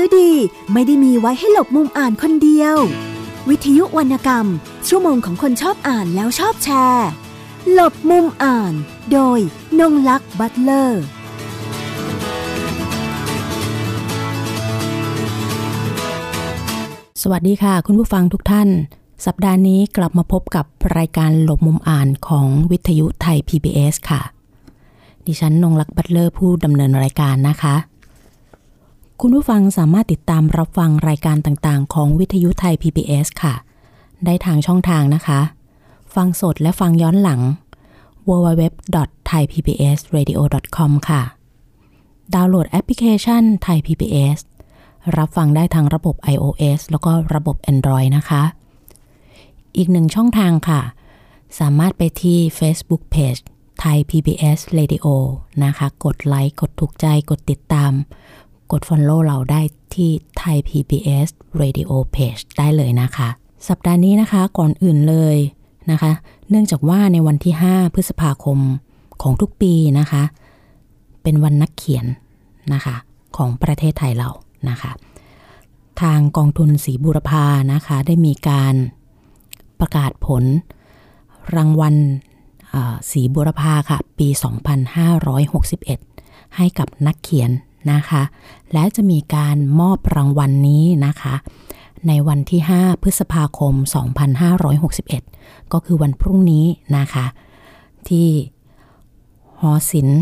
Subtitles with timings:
[0.00, 0.32] สือดี
[0.72, 2.76] ไม่ได้มีไว้ให้หลบมุมอ่านคนเดียว
[3.48, 4.46] วิทยุวรรณกรรม
[4.88, 7.08] ชั่วโมงของคนชอบอ่านแล้วชอบแชร์
[7.72, 8.72] หลบมุมอ่าน
[9.12, 9.38] โดย
[9.80, 11.02] นงลักษ์บัตเลอร์
[17.22, 18.68] สวัสดีค่ะ คุณผู้ฟังทุกท่าน
[19.26, 24.22] สัปดาห์นี้กลับมาพบกับรายการหลบมุมอ่านของวิทยุไทย PBS ค่ะ
[25.26, 27.76] ดิฉันนงลักษ์บัตเลอร์ผู้ดำเนินรายการนะคะ
[29.24, 33.54] คุณผู้ฟังสามารถติดตามรับฟังรายการต่างๆ ของวิทยุไทย PBS ค่ะ
[34.24, 35.40] ได้ทางช่องทางนะคะ
[36.14, 37.40] ฟังสดและฟังย้อนหลัง
[38.28, 41.22] www.thaipbsradio.com ค่ะ
[42.34, 44.38] ดาวน์โหลดแอปพลิเคชัน Thai PBS
[45.16, 48.42] รับฟังได้ทางระบบ iOS แล้วก็ระบบ Android นะคะ
[49.76, 50.80] อีกหนึ่งช่องทางค่ะ
[51.60, 53.40] สามารถไปที่ Facebook Page
[53.82, 55.06] Thai PBS Radio
[55.64, 57.92] นะคะ กดไลค์ กดถูกใจ กดติดตาม
[58.72, 59.60] กด Follow เราได้
[59.94, 61.28] ที่ Thai PBS
[61.60, 63.28] Radio Page ได้เลยนะคะ
[63.68, 65.36] สัปดาห์นี้นะคะก่อนอื่นเลย
[65.90, 66.12] นะคะ
[66.48, 68.58] เนื่องจากว่าในวันที่ 5 พฤษภาคม
[69.22, 70.22] ของทุกปีนะคะ
[71.22, 72.06] เป็นวันนักเขียน
[72.72, 72.96] นะคะ
[73.36, 74.30] ของประเทศไทยเรา
[74.68, 74.92] นะคะ
[76.00, 78.74] ทางกองทุนสีบุรพานะคะ ได้มีการ
[79.80, 80.44] ประกาศผล
[81.56, 81.94] รางวัล
[83.10, 84.28] สีบุรพาค่ะ ปี
[86.02, 87.50] 2561 ให้กับนักเขียน
[87.92, 88.22] นะคะ
[88.72, 91.34] และจะมีการมอบรางวัลนนี้นะคะ
[92.08, 93.74] ในวันที่ 5 พฤษภาคม
[94.92, 96.64] 2561 ก็คือวันพรุ่งนี้
[96.96, 97.26] นะคะ
[98.08, 98.28] ที่
[99.60, 100.20] หอศิลป์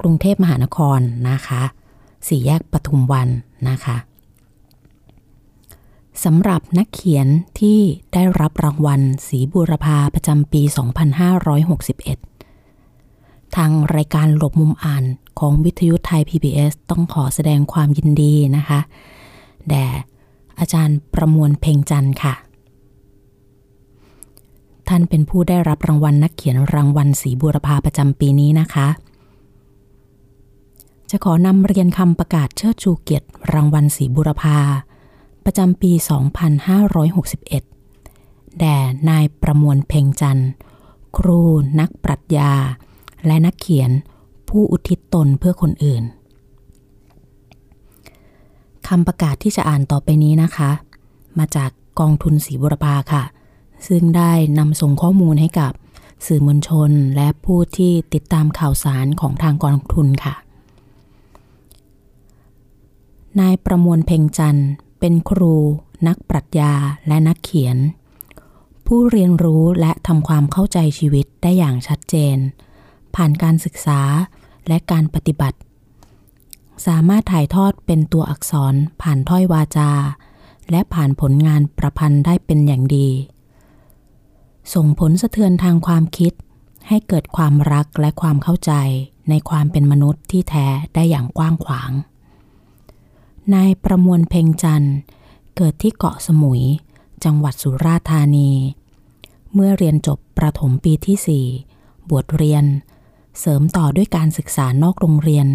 [0.00, 1.62] กรุงเทพมหานครนะคะ
[2.28, 3.28] สี่แยกปทุมวัน
[3.68, 3.96] นะคะ
[6.24, 7.26] สำหรับนักเขียน
[7.60, 7.78] ที่
[8.12, 10.62] ได้รับรางวัลสีบูรพาประจำปี
[12.28, 15.04] 2561 ทางรายการหลบมุมอ่าน
[15.40, 18.80] ของวิทยุไทย PBS ต้องขอแสดงความยินดีนะคะ
[19.68, 19.86] แด่
[20.58, 22.34] อาจารย์ประมวลเพ่งจันทร์ค่ะ
[24.88, 28.88] ท่านเป็นผู้ได้รับรางวัลนักเขียนรางวัลสีบูรพาประจำปีนี้นะคะ
[31.10, 34.58] จะขอนำเรียนคำประกาศเชิดชูเกียรติรางวัลสีบุรพา
[35.44, 35.92] ประจำปี
[37.60, 38.76] 2561 แด่
[39.08, 40.50] นายประมวลเพ่งจันทร์
[41.16, 41.42] ครู
[41.80, 42.52] นักปรัชญา
[43.26, 43.90] และนักเขียน
[44.50, 46.02] ผู้อุทิศตนเพื่อคนอื่น
[48.88, 50.70] คำประกาศที่จะอ่านต่อไปนี้นะคะ
[51.38, 53.24] มาจากกองทุนสีบุรพาค่ะ
[53.88, 55.72] ซึ่งได้นำส่งข้อมูลให้กับ
[56.26, 60.34] สื่อมวลชนและผู้ที่ติดตามข่าวสารของทางกองทุนค่ะ
[63.40, 65.54] นายประมวลเพ่งจันทร์เป็นครู
[66.06, 66.72] นักปรัชญา
[67.08, 67.76] และนักเขียน
[68.86, 72.36] ผู้เรียนรู้และทำความเข้าใจชีวิตได้อย่างชัดเจน
[73.14, 74.00] ผ่านการศึกษา
[74.68, 75.58] และการปฏิบัติ
[76.86, 79.90] สามารถถ่ายทอดเป็นตัวอักษรผ่านถ้อยวาจา
[80.70, 83.08] และผ่านผลงานประพันธ์ได้เป็นอย่างดี
[84.74, 86.32] ส่งผลสะเทือนทางความคิด
[86.88, 88.72] ให้เกิดความรักและความเข้าใจ
[89.28, 91.90] ในความเป็นมนุษย์ที่แท้ได้อย่างกว้างขวาง
[93.54, 94.96] นายประมวลเพ่งจันทร์
[95.56, 96.62] เกิดที่เกาะสมุย
[97.24, 98.50] จังหวัดสุราษฎร์ธานี
[99.54, 102.64] เมื่อเรียนจบประถมปีที่ 4 บวชเรียน
[103.40, 105.46] เสริมต่อด้วยการศึกษานอกโรงเรียน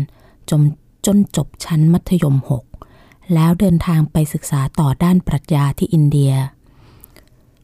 [0.50, 0.62] จน
[1.06, 2.36] จนจบชั้นมัธยม
[2.84, 6.34] 6 แล้วเดินทางไปศึกษาต่อด้านปรัชญาที่อินเดีย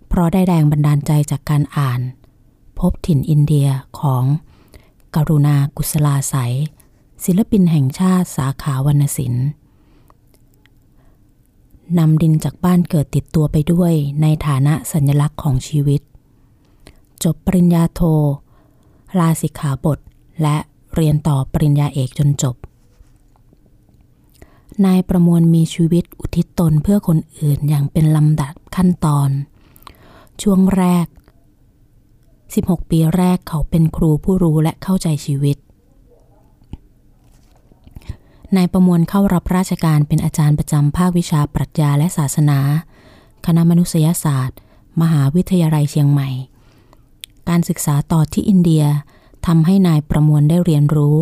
[0.08, 2.02] เพราะได้แรงบันดาลใจจากการอ่าน
[2.80, 3.68] พบถิ่นอินเดีย
[4.00, 4.24] ของ
[5.16, 6.54] กรุณากุศลาใสย
[7.24, 9.48] ศิลปินแห่งชาติสาขาวรรณศิลป์
[11.98, 16.02] นำดินจากบ้านเกิดติดตัวไปด้วยในฐานะสัญลักษณ์ของชีวิต
[17.24, 18.02] จบปริญญาโท
[19.20, 20.00] ลาสิกขาบท
[20.42, 20.58] และ
[20.96, 22.56] เรียนต่อปริญญาเอกจนจบ
[24.86, 29.30] นายประมวลมีชีวิตอุทิศตนเพื่อคนอื่นอย่างเป็นลำดับขั้นตอน
[30.42, 31.08] ช่วงแรก
[32.24, 35.58] 16 ปีแรกเขาเป็นครูผู้รู้และเข้าใจชีวิต
[38.56, 42.60] นายประมวลเข้ารับราชการเป็นอาจารย์ประจำภาควิชาปรัชญาและศาสนา
[43.46, 44.58] คณะมนุษยศาสตร์
[45.02, 46.30] มหาวิทยาลัยเชียงใหม่
[47.50, 48.86] การศึกษาต่อที่อินเดีย
[49.46, 51.18] ทำให้นายประมวลได้เรียนรู้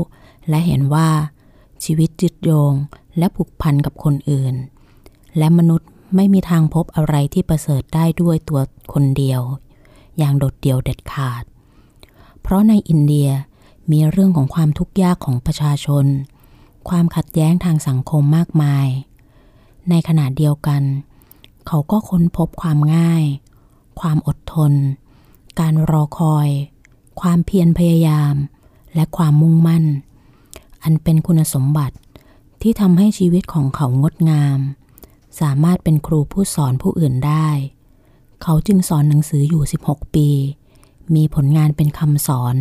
[0.49, 1.09] และเห็นว่า
[1.83, 2.73] ชีวิตยึดโยง
[3.17, 4.55] และผูกพันกับคนอื่น
[5.37, 8.61] และมนุษย์ไม่มีทางพบอะไรที่ประเสริฐได้ด้วยตัว
[8.93, 9.41] คนเดียว
[10.17, 11.43] อย่างโดดเดี่ยวเด็ดขาด
[12.41, 13.29] เพราะในอินเดีย
[13.91, 16.05] มีเรื่องของความทุกข์ยากของประชาชน
[16.89, 18.87] ความขัดแย้งทางสังคมมากมาย
[19.89, 20.83] ในขณะเดียวกัน
[21.67, 23.23] เขาก็ค้นพบความง่าย
[23.99, 24.73] ความอดทน
[25.59, 26.47] การรอคอย
[27.21, 28.35] ความเพียรพยายาม
[28.95, 29.85] และความมุ่งมั่น
[30.83, 31.95] อันเป็นคุณสมบัติ
[32.61, 34.59] ที่ทำให้ชีวิตของเขางดงาม
[35.41, 37.49] สามารถเป็นครูผู้สอนผู้อื่นได้
[38.43, 40.27] เขาจึงสอนหนังสืออยู่ 16 ปี
[41.15, 42.55] มีผลงานเป็นคำสอน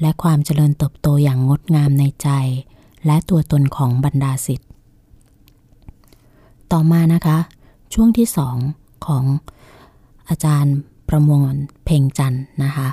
[0.00, 2.28] และความเจริญเติบโตอย่างงดงามในใจ
[3.06, 4.68] และตัวตนของบรรดาศิษย์
[6.72, 7.38] ต่อมานะคะ
[7.94, 8.56] ช่วงที่สอง
[9.06, 9.24] ของ
[10.28, 10.76] อาจารย์
[11.08, 11.54] ประมวล
[11.84, 12.88] เพ่งจันนะคะ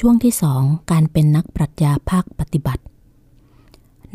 [0.00, 2.82] ช่วงที่สองการเป็นนักปรัชญาภาคปฏิบัติ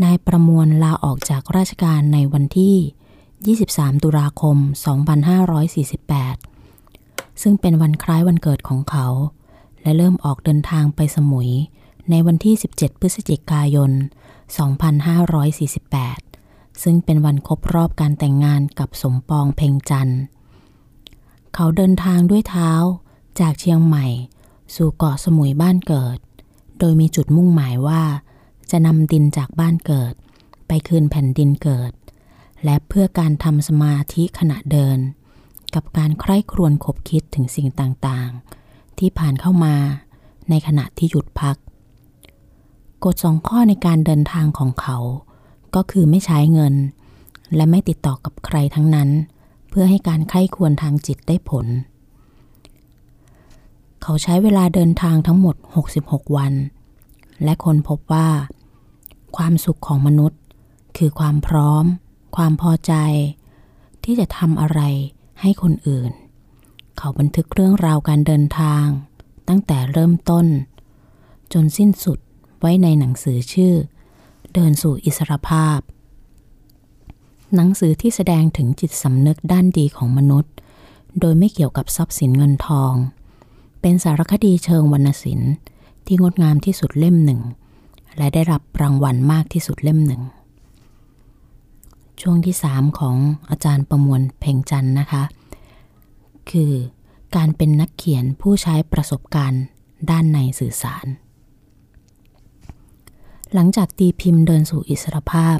[0.03, 4.57] นายประมวลลาออกจากราชการในวันที่ 23 ตุลาคม
[6.59, 9.07] 2548 ซึ่งเป็นวันคล้ายวันเกิดของเขา
[9.81, 11.51] และเริ่มออกเดินทางไปสมุย
[12.09, 13.91] ในวันที่ 17 พฤศจิกายน
[15.57, 20.21] 2548 ซึ่งเป็นวันครบรอบการแต่งงานกับสมปองเพ่งจันทร์
[21.53, 22.71] เขาเดินทางด้วยเท้า
[23.39, 24.05] จากเชียงใหม่
[24.75, 26.17] สู่เกาะสมุยบ้านเกิด
[26.79, 28.01] โดยมีจุดมุ่งหมายว่า
[28.71, 30.13] จะนำดินจากบ้านเกิด
[30.67, 31.91] ไปคืนแผ่นดินเกิด
[32.63, 34.97] และเพื่อการทำสมาธิขณะเดิน
[35.75, 39.75] กับการใคร่ครวญคบคิดถึงสิ่งต่างๆ ที่ผ่านเข้ามา
[40.49, 41.57] ในขณะที่หยุดพัก
[43.03, 44.97] กฎสองข้อในการเดินทางของเขา
[45.75, 46.75] ก็คือไม่ใช้เงิน
[47.55, 49.09] และไม่ติดต่อกับใครทั้งนั้น
[49.69, 51.65] เพื่อให้การไข้ควรทางจิตได้ผล
[54.01, 55.55] เขาใช้เวลาเดินทางทั้งหมด
[55.95, 56.53] 66 วัน
[57.43, 58.29] และคนพบว่า
[59.37, 60.39] ความสุขของมนุษย์
[60.97, 61.85] คือความพร้อม
[62.35, 62.93] ความพอใจ
[64.03, 64.81] ที่จะทำอะไร
[65.41, 66.11] ให้คนอื่น
[66.97, 68.85] เขาบันทึกเรื่องราวการเดินทาง
[69.47, 70.45] ตั้งแต่เริ่มต้น
[71.53, 72.19] จนสิ้นสุด
[72.59, 73.73] ไว้ในหนังสือชื่อ
[74.53, 75.79] เดินสู่อิสรภาพ
[77.55, 80.53] หนังสือที่แสดงถึงจิตสำนึกด้านดีของมนุษย์
[81.19, 82.93] โดยไม่เกี่ยวกับทรัพย์สินเงินทอง
[83.81, 85.53] เป็นสารคดีเชิงวรรณศิลป์
[86.05, 87.41] ที่งดงามที่สุดเล่มหนึ่ง
[88.17, 90.21] และได้รับรางวัลมากที่สุดเล่มหนึ่ง
[92.21, 93.17] ช่วงที่สามของ
[93.49, 95.23] อาจารย์ประมวลเพ่งจันนะคะ
[96.51, 96.71] คือ
[97.35, 99.63] การเป็นนักเขียนผู้ใช้ประสบการณ์
[100.09, 101.05] ด้านในสื่อสาร
[103.53, 105.57] หลังจากตีพิมพ์เดินสู่อิสรภาพ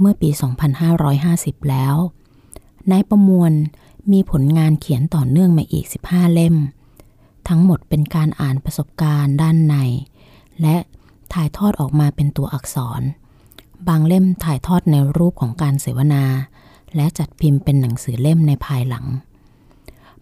[0.00, 0.30] เมื่อปี
[1.00, 1.94] 2550 แล้ว
[2.90, 3.52] นายประมวล
[4.12, 6.56] มีผลงานเขียนต่อเนื่องมาอีก 15 เล่ม
[7.48, 9.76] ทั้งหมดเป็นการอ่านประสบการณ์ด้านใน
[10.62, 10.76] และ
[11.32, 13.02] ถ่ายทอดออกมาเป็นตัวอักษร
[13.88, 16.24] บางเล่มถ่ายทอดในรูปของการเสวนา
[16.96, 19.06] และจัดพิมพ์เป็นหนังสือเล่มในภายหลัง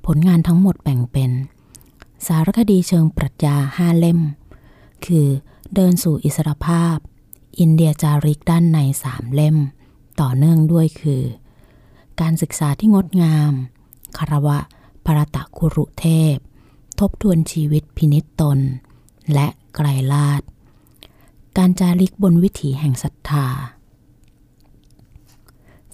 [0.06, 1.30] ผลงานทั้งหมดแบ่งเป็น
[2.26, 4.20] สารคดีเชิงปรัชญาห้าเล่ม
[5.06, 5.26] คือ
[5.74, 6.96] เดินสู่อิสรภาพ
[7.58, 9.56] อินเดียจาริกด้านในสามเล่ม
[10.20, 11.22] ต่อเนื่องด้วยคือ
[12.20, 13.52] การศึกษาที่งดงาม
[14.18, 14.58] คารวะ
[15.04, 16.36] พระตะคุรุเทพ
[17.00, 18.58] ทบทวนชีวิตพินิจตน
[19.34, 20.42] และไกลลาด
[21.56, 23.46] การจาริกบนวิถีแห่งศรัทธา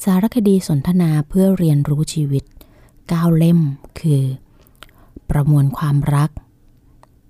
[0.02, 2.44] สารคดีสนทนาเพื่อเรียนรู้ชีวิต
[2.90, 3.60] 9เล่ม
[4.00, 4.22] คือ
[5.30, 6.30] ประมวลความรัก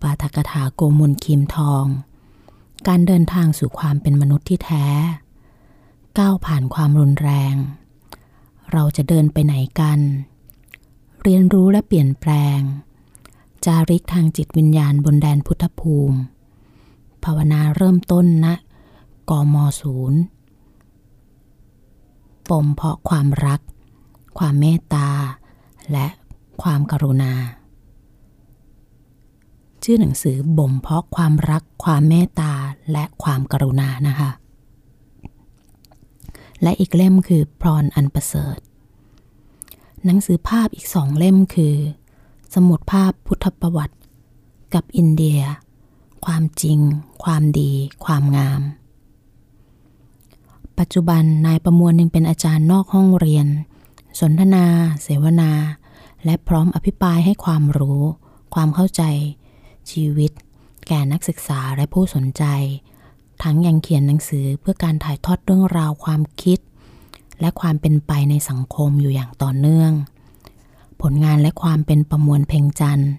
[0.02, 1.84] ปาฐกถาโกมุลคิมทอง
[2.88, 4.86] การเดินทางสู่ความเป็นมนุษย์ที่แท้
[6.18, 7.54] ก้าวผ่านความรุนแรง
[8.72, 10.00] เราจะเดินไปไหนกัน
[11.22, 12.60] เรียนรู้และเปลี่ยนแปลง
[13.66, 16.18] จาริกทางจิตวิญญาณบนแดนพุทธภูมิ
[17.24, 18.54] ภาวนาเริ่มต้นณนะ
[19.30, 20.20] กมศูนย์
[22.50, 23.60] ปมเพราะความรัก
[24.38, 25.08] ความเมตตา
[25.92, 26.06] และ
[26.62, 27.32] ความกรุณา
[29.82, 32.52] ชื่อหนังสือบ่มเพาะความรัก ความเมตตา
[32.92, 34.30] และความกรุณานะคะ
[36.62, 38.56] และอีกเล่มคือพรอนอันประเสริฐ
[40.04, 41.76] หนังสือภาพอีกสองเล่มคือ
[42.54, 43.96] สมุดภาพพุทธประวัติ
[44.74, 45.40] กับอินเดีย
[46.26, 46.78] ความจริง
[47.24, 47.72] ความดี
[48.04, 48.60] ความงาม
[50.78, 53.46] ปัจจุบันนายประมวลยังเป็นอาจารย์นอกห้องเรียน
[54.20, 54.66] สนทนา
[55.02, 55.50] เสวนา
[56.24, 58.02] และพร้อมอภิปรายให้ความรู้
[58.54, 59.02] ความเข้าใจ
[59.90, 60.30] ชีวิต
[60.86, 62.44] แก่นักศึกษาและผู้สนใจ
[63.42, 66.58] ทั้งยังเขียนหนังสือเพื่อการถ่ายทอดเรื่องราวความคิด
[67.40, 69.92] และความเป็นไปในสังคมอยู่อย่างต่อเนื่อง
[71.02, 73.10] ผลงานและความเป็นประมวลเพลงจันทร์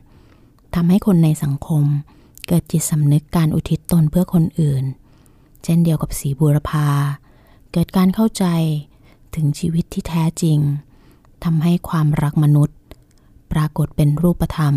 [0.76, 1.84] ทำให้คนในสังคม
[2.48, 4.84] เกิดจิตสำนึกการอุทิศตนเพื่อคนอื่น
[5.64, 6.88] เช่นเดียวกับสีบุรพา
[7.72, 8.46] เกิดการเข้าใจ
[9.36, 10.60] ถึงชีวิตที่แท้จริง
[11.44, 12.78] ทำให้ความรักมนุษย์
[13.52, 14.74] ปรากฏเป็นรูปธรรม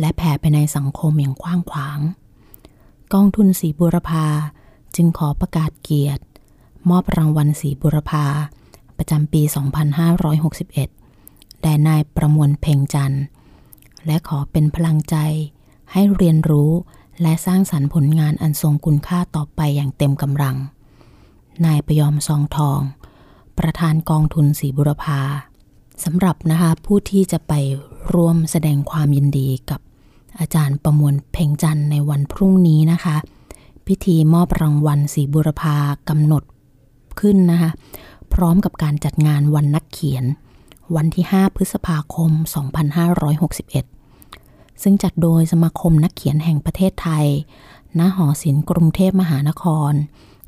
[0.00, 2.00] และแผ่ไปในสังคมอย่างกว้างขวาง
[3.12, 4.26] กองทุนสีบุรพา
[4.96, 6.22] จึงขอประกาศเกียรติ
[6.90, 8.24] มอบรางวัลสีบุรพา
[8.98, 9.42] ประจำปี
[10.24, 11.03] 2561
[11.66, 13.24] แด่นายประมวลเพ่งจันทร์
[14.06, 15.16] และขอเป็นพลังใจ
[15.92, 16.70] ให้เรียนรู้
[17.22, 20.56] และสร้างสรรค์ผลงานอันทรงคุณค่าต่อไปอย่างเต็มกำลัง
[21.64, 22.80] นายประยอมซองทอง
[23.58, 25.20] ประธานกองทุนสีบุรพา
[26.04, 27.52] สำหรับนะคะผู้ที่จะไป
[28.12, 29.80] ร่วมแสดงความยินดีกับ
[30.38, 33.16] อาจารย์ประมวลเพ่งจันในวันพรุ่งนี้นะคะ
[33.86, 35.76] พิธีมอบรางวัลสีบุรพา
[36.08, 36.42] กำหนด
[37.20, 37.70] ขึ้นนะคะ
[38.32, 40.24] พร้อมกับการจัดงานวันนักเขียน
[40.96, 42.30] วันที่ 5 พฤษภาคม
[43.96, 47.26] 2561 ซึ่งจัดโดยสมาคมนักเขียนแห่งประเทศไทย
[47.98, 49.92] ณ หอศิลป์กรุงเทพมหานคร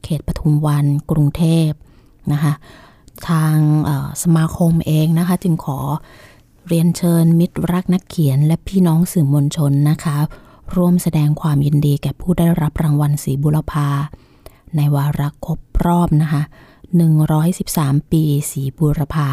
[0.03, 1.71] เขตปทุมวัน กรุงเทพ
[2.33, 2.53] นะคะ
[3.29, 3.57] ทาง
[4.23, 5.79] สมาคมเองนะคะ จึงขอ
[6.69, 10.17] เรียนเชิญมิตรรักนักเขียนและพี่น้องสื่อมวลชนนะคะ
[10.77, 13.89] ร่วมแสดงความยินดีแก่ผู้ได้รับรางวัลสีบุรพา
[14.77, 16.43] ในวาระครบรอบนะคะ
[17.27, 19.29] 113 ปีสีบุรพา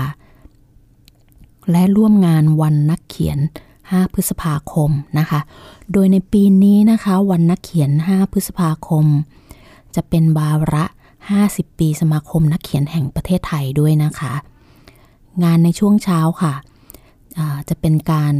[1.71, 3.39] และร่วมงานวันนักเขียน
[3.81, 5.39] 5 พฤษภาคมนะคะ
[5.91, 9.05] โดยในปีนี้นะคะวันนักเขียน 5 พฤษภาคม
[9.95, 10.85] จะเป็นบาระ
[11.31, 14.33] 50 ปีสมาคมนักเขียนแห่งประเทศไทยด้วยนะคะ
[15.43, 16.53] งานในช่วงเช้าค่ะ
[17.69, 18.33] จะเป็นการ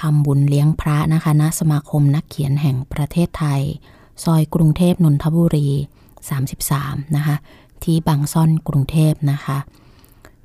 [0.00, 3.60] ทำบุญเลี้ยงพระนะคะณสมาคมนักเขียนแห่งประเทศไทย
[4.24, 5.68] ซอยกรุงเทพนนทบุรี
[6.42, 7.36] 33 นะคะ
[7.82, 9.58] ที่บางซ่อนกรุงเทพนะคะ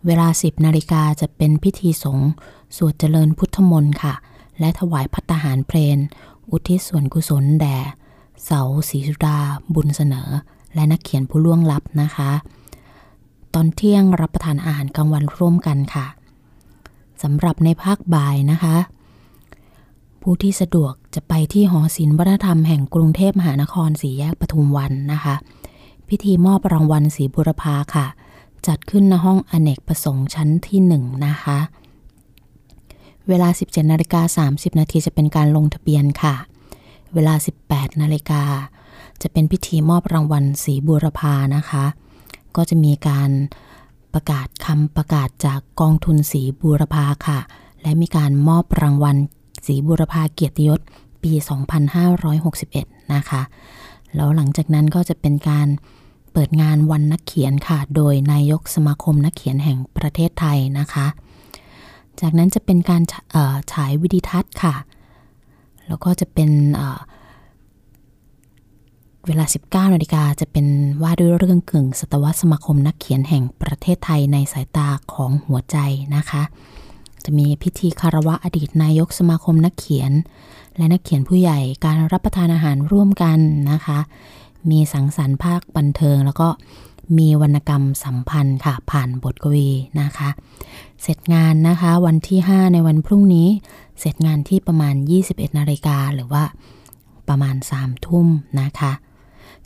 [0.05, 2.31] เวลา 10นาฬิกาจะเป็นพิธีสงฆ์
[2.75, 4.13] สวดเจริญพุทธมนต์ค่ะ
[4.59, 5.97] และถวายพัตหารเพลน
[6.49, 7.77] อุทิศส่วนกุศลแด่
[8.45, 9.37] เสาศรีสุดา
[9.73, 10.29] บุญเสนอ
[10.73, 12.31] และนักเขียนผู้ล่วงลับนะคะ
[13.53, 16.05] ตอนเที่ยงรับประทานอาหารกลางวันร่วมกันค่ะ
[17.21, 18.75] สำหรับในภาคบ่ายนะคะ
[20.21, 25.35] ผู้ที่สะดวกจะไปที่หอศิลป์วัฒนธรรมแห่งกรุงเทพมหานครสีแยกปทุมวันนะคะ
[26.09, 28.05] พิธีมอบรางวัลสีบุรพาค่ะ
[28.67, 31.59] จัดขึ้นในห้องอเนกประสงค์ชั้นที่1นะคะ
[33.27, 36.35] เวลา 17นาฬิกา30 นาทีจะเป็นการลงทะเบียนค่ะ
[37.13, 37.33] เวลา
[37.65, 38.43] 18นาฬิกา
[39.21, 41.85] จะเป็นพิธีมอบรางวัลสีบุรพานะคะ
[42.55, 43.31] ก็จะมีการ
[44.13, 47.39] ประกาศคำประกาศจากกองทุนสีบุรพาค่ะ
[47.81, 49.17] และมีการมอบรางวัล
[49.65, 50.79] สีบุรพาเกียรติยศ
[51.23, 51.31] ปี
[52.23, 53.41] 2561 นะคะ
[54.15, 55.67] แล้วหลังจากนั้นก็จะเป็นการ
[56.33, 61.07] เปิดงานวันนักเขียนค่ะ โดยนายกสมาคมนักเขียนแห่งประเทศไทยนะคะ
[62.21, 63.01] จากนั้นจะเป็นการ
[63.74, 64.75] ฉายวิดีทัศน์ค่ะ
[65.88, 66.50] แล้วก็จะเป็น
[69.27, 70.65] เวลา 19นาฬิกาจะเป็น
[71.01, 75.77] ว่าด้วยเรื่องกึ่งศตวรรษสมาคมนักเขียนแห่งประเทศไทยในสายตาของหัวใจ
[76.15, 76.43] นะคะ
[77.25, 80.12] จะมีพิธีคารวะอดีตนายกสมาคมนักเขียน
[80.77, 83.39] และนักเขียนผู้ใหญ่การรับประทานอาหารร่วมกัน
[83.71, 84.00] นะคะ
[84.69, 86.49] มีสังสรรค์ภาคบันเทิง แล้วก็
[87.17, 89.69] มีวรรณกรรมสัมพันธ์ค่ะ ผ่านบทกวี
[90.01, 90.29] นะคะ
[91.01, 93.47] เสร็จงานนะคะวันที่ 5 ในวันพรุ่งนี้
[93.99, 96.43] เสร็จงานที่ประมาณ 21นาฬิกาหรือว่า
[97.27, 98.27] ประมาณ3ทุ่ม
[98.61, 98.91] นะคะ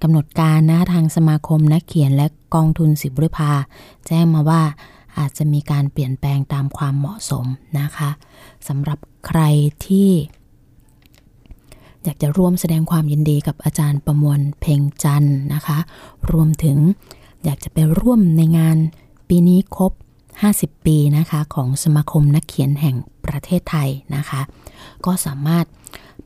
[0.02, 3.52] กำหนดการนะทางสมาคมนักเขียนและกองทุนสิบริพา
[4.08, 4.62] แจ้งมาว่า
[5.18, 7.46] อาจจะมีการเปลี่ยนแปลงตามความเหมาะสม
[7.80, 8.10] นะคะ
[8.68, 9.42] สำหรับใคร
[9.86, 10.10] ที่
[12.04, 15.78] อยากจะร่วมแสดงความยินดีกับอาจารย์ประมวลเพ่งจันนะคะ
[16.32, 16.78] รวมถึง
[17.44, 18.78] อยากจะไปร่วมในงาน
[19.30, 19.92] ปีนี้ครบ
[20.40, 22.96] 50 ปีนะคะของสมาคมนักเขียนแห่ง
[23.26, 24.42] ประเทศไทยนะคะ
[25.06, 25.66] ก็สามารถ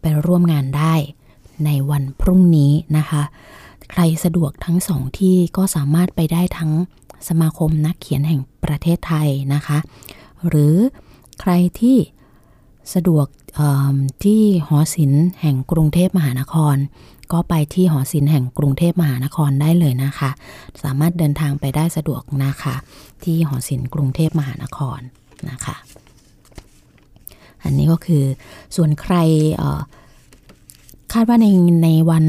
[0.01, 0.93] ไปร่วมงานได้
[1.65, 3.21] ในวันพรุ่งนี้นะคะ
[3.91, 6.71] ใครสะดวกทั้งสองที่ก็สามารถไปได้ทั้ง
[7.27, 9.77] สมาคมนักเขียนแห่งประเทศไทยนะคะ
[10.47, 10.75] หรือ
[11.41, 11.97] ใครที่
[12.93, 13.27] สะดวก
[14.23, 16.75] ที่หอศิลป์แห่งกรุงเทพมหานคร
[17.31, 20.29] ก็ไปที่หอศิลป์แห่งกรุงเทพมหานครได้เลยนะคะ
[20.83, 22.75] สามารถเดินทางไปได้สะดวกนะคะ
[23.23, 24.99] ที่หอศิลป์กรุงเทพมหานคร
[25.49, 25.75] นะคะ
[27.63, 28.23] อันนี้ก็คือ
[28.75, 29.15] ส่วนใคร
[31.13, 31.47] คาดว่าใน
[31.83, 32.25] ในวัน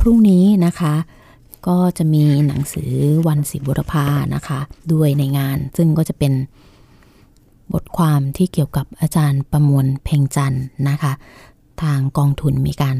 [0.00, 0.94] พรุ่งนี้นะคะ
[1.68, 2.90] ก็จะมีหนังสือ
[3.28, 4.60] วันศิลบุรพานะคะ
[4.92, 6.32] ด้วยในงานซึ่งก็จะเป็น
[7.72, 10.54] บทความที่เกี่ยวกับอาจารย์ประมวลเพ่งจัน
[10.88, 11.12] นะคะ
[11.82, 12.96] ทางกองทุนมีการ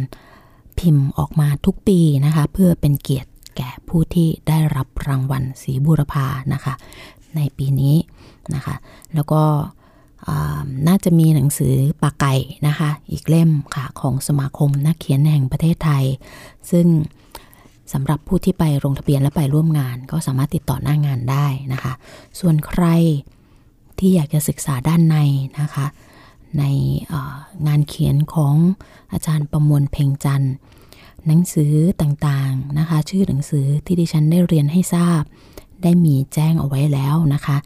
[0.79, 6.75] พิมพ์ออกมาทุกปีนะคะ เพื่อเป็นเกียรติแก่ผู้ที่ได้รับรางวัลสีบุรพานะคะ
[7.37, 7.97] ในปีนี้
[8.55, 8.75] นะคะ
[9.15, 9.43] แล้วก็
[10.89, 12.35] น่าจะมีหนังสือปากไก่
[12.67, 16.05] นะคะ อีกเล่มค่ะของสมาคมนักเขียนแห่งประเทศไทย
[16.71, 16.87] ซึ่ง
[17.93, 21.93] สำหรับผู้ที่ไปลงทะเบียนและไปร่วมงาน ก็สามารถติดต่อหน้างานได้นะคะ
[22.41, 22.85] ส่วนใคร
[24.03, 25.17] ที่อยากจะศึกษาด้านใน
[25.61, 25.87] นะคะ
[26.59, 26.65] ใน
[27.67, 28.55] งานเขียนของ
[29.13, 30.55] อาจารย์ประมวลเพ่งจันทร์
[31.27, 35.23] หนังสือต่างๆนะคะ ชื่อหนังสือที่ดิฉันได้เรียนให้ทราบ
[35.83, 37.57] ได้มีแจ้งเอาไว้แล้วนะคะ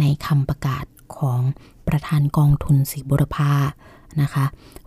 [0.00, 0.84] ในคำประกาศ
[1.16, 1.40] ของ
[1.88, 3.52] ประธานกองทุนสิบุรพา
[4.20, 4.44] นะคะ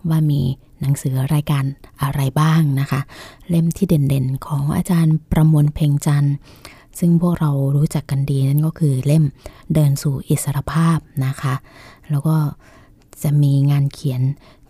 [0.08, 0.40] ว่ามี
[0.80, 1.64] หนังสือรายการ
[2.02, 3.00] อะไรบ้างนะคะ
[3.48, 6.34] เล่มที่เด่นๆ ของอาจารย์ประมวลเพ่งจันทร์
[6.98, 9.24] ซึ่งพวกเรารู้จักกันดีนั่นก็คือเล่ม
[9.74, 11.54] เดินสู่อิสรภาพนะคะ
[12.10, 12.36] แล้วก็
[13.22, 14.22] จะมีงานเขียน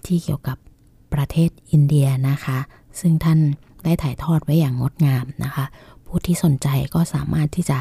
[0.07, 0.57] ที่เกี่ยวกับ
[1.15, 2.59] ประเทศอินเดียนะคะ
[3.01, 3.39] ซึ่งท่าน
[3.85, 5.65] ได้ถ่ายทอดไว้อย่างงดงามนะคะ
[6.07, 7.79] ผู้ที่สนใจก็สามารถที่จะ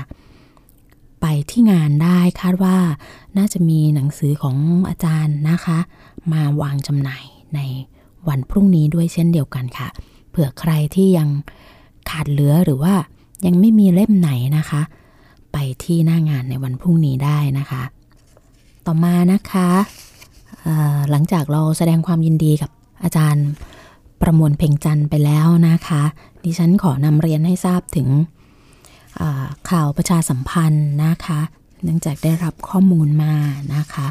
[1.22, 2.78] ไปที่งานได้คาดว่า
[3.38, 4.58] น่าจะมีหนังสือของ
[4.90, 5.80] อาจารย์นะคะ
[6.34, 7.24] มาวางจำหน่าย
[7.56, 7.60] ใน
[8.28, 9.88] วันพรุ่งนี้ด้วยเช่นเดียวกันค่ะ
[10.30, 11.30] เผื่อใครที่ยัง
[12.10, 12.96] ขาดเหลือหรือว่า
[13.46, 14.82] ยังไม่มีเล่มไหนนะคะ
[15.54, 17.84] ไปที่หน้างานในวันพรุ่งนี้ได้นะคะ
[18.86, 19.70] ต่อมานะคะ
[21.10, 22.72] หลังจากเราแสดงความยินดีกับ
[23.04, 23.48] อาจารย์
[24.22, 26.04] ประมวลเพ่งจันไปแล้วนะคะ
[26.44, 28.08] ดิฉันขอนำเรียนให้ทราบถึง
[29.70, 31.40] ข่าวประชาสัมพันธ์นะคะ
[31.84, 33.34] เนื่องจากได้รับข้อมูลมา
[33.76, 34.08] นะคะ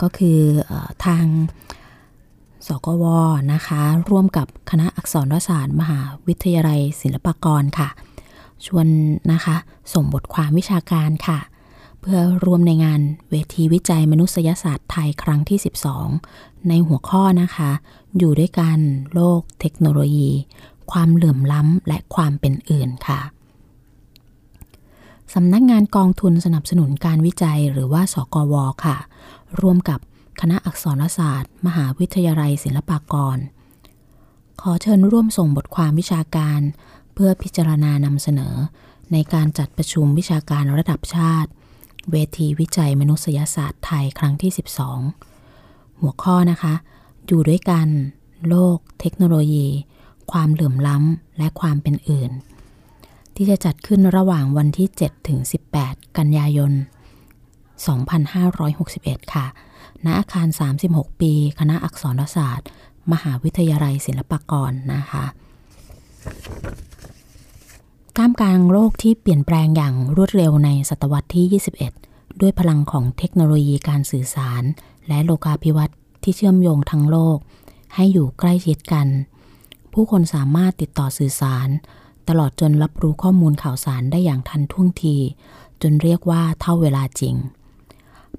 [0.00, 0.38] ก็คือ
[0.70, 0.72] อ
[1.04, 1.24] ทาง
[2.66, 3.04] สกว
[3.52, 3.80] นะคะ
[4.10, 7.88] ร่วมกับคณะอักษรศาสตร์ มหาวิทยาลัยศิลปากรค่ะ
[8.64, 8.86] ชวน
[9.32, 9.56] นะคะ
[9.92, 11.38] ส่งบทความวิชาการค่ะ
[12.00, 15.58] เพื่อรวมในงานเวทีวิจัยมนุษยศาสตร์ไทยครั้งที่
[16.12, 17.70] 12 ในหัวข้อนะคะ
[18.18, 18.78] อยู่ด้วยกัน
[19.14, 20.30] โลกเทคโนโลยี
[20.92, 23.20] ความเหลื่อมล้ำและความเป็นอื่นค่ะ
[25.34, 28.96] สำนักงานกองทุนสนับสนุนการวิจัยหรือว่า สกว ค่ะ
[29.60, 30.00] ร่วมกับ
[30.40, 33.38] คณะอักษรศาสตร์ มหาวิทยาลัยศิลปากร
[34.60, 36.60] ขอเชิญร่วมส่งบทความวิชาการ
[37.18, 38.54] เพื่อพิจารณานำเสนอ
[39.12, 41.50] ในการจัดประชุมวิชาการระดับชาติ
[42.10, 44.52] เวทีวิจัยมนุษยศาสตร์ไทยครั้งที่
[45.26, 46.74] 12 หัวข้อนะคะ
[47.26, 47.88] อยู่ด้วยกัน
[48.48, 49.66] โลก เทคโนโลยี
[50.32, 52.30] ความเหลื่อมล้ำและความเป็นอื่น
[53.36, 55.40] ที่จะจัดขึ้นระหว่างวันที่ 7 ถึง
[55.78, 56.72] 18 กันยายน
[58.06, 59.46] 2561 ค่ะ
[60.04, 60.48] ณ อาคาร
[60.84, 62.68] 36 ปี คณะอักษรศาสตร์
[63.12, 65.24] มหาวิทยาลัยศิลปากรนะคะ
[68.20, 74.62] ท่ามกลางโลกที่เปลี่ยนแปลงอย่างรวดเร็วในศตวรรษที่ 21 ด้วยพลังของเทคโนโลยีการสื่อสาร
[75.08, 77.38] และโลกาภิวัตน์ที่เชื่อมโยงทั้งโลก
[77.94, 79.06] ให้อยู่ใกล้ชิดกัน
[79.92, 81.68] ผู้คนสามารถติดต่อสื่อสาร
[82.28, 85.16] ตลอดจนรับรู้ข้อมูลข่าวสารได้อย่างทันท่วงที
[85.82, 87.34] จนเรียกว่าเท่าเวลาจริง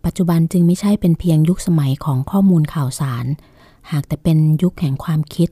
[0.06, 3.26] ปัจจุบันจึงไม่ใช่เป็นเพียงยุคสมัยของข้อมูลข่าวสาร
[3.92, 5.50] หากแต่เป็นยุคแห่งความคิด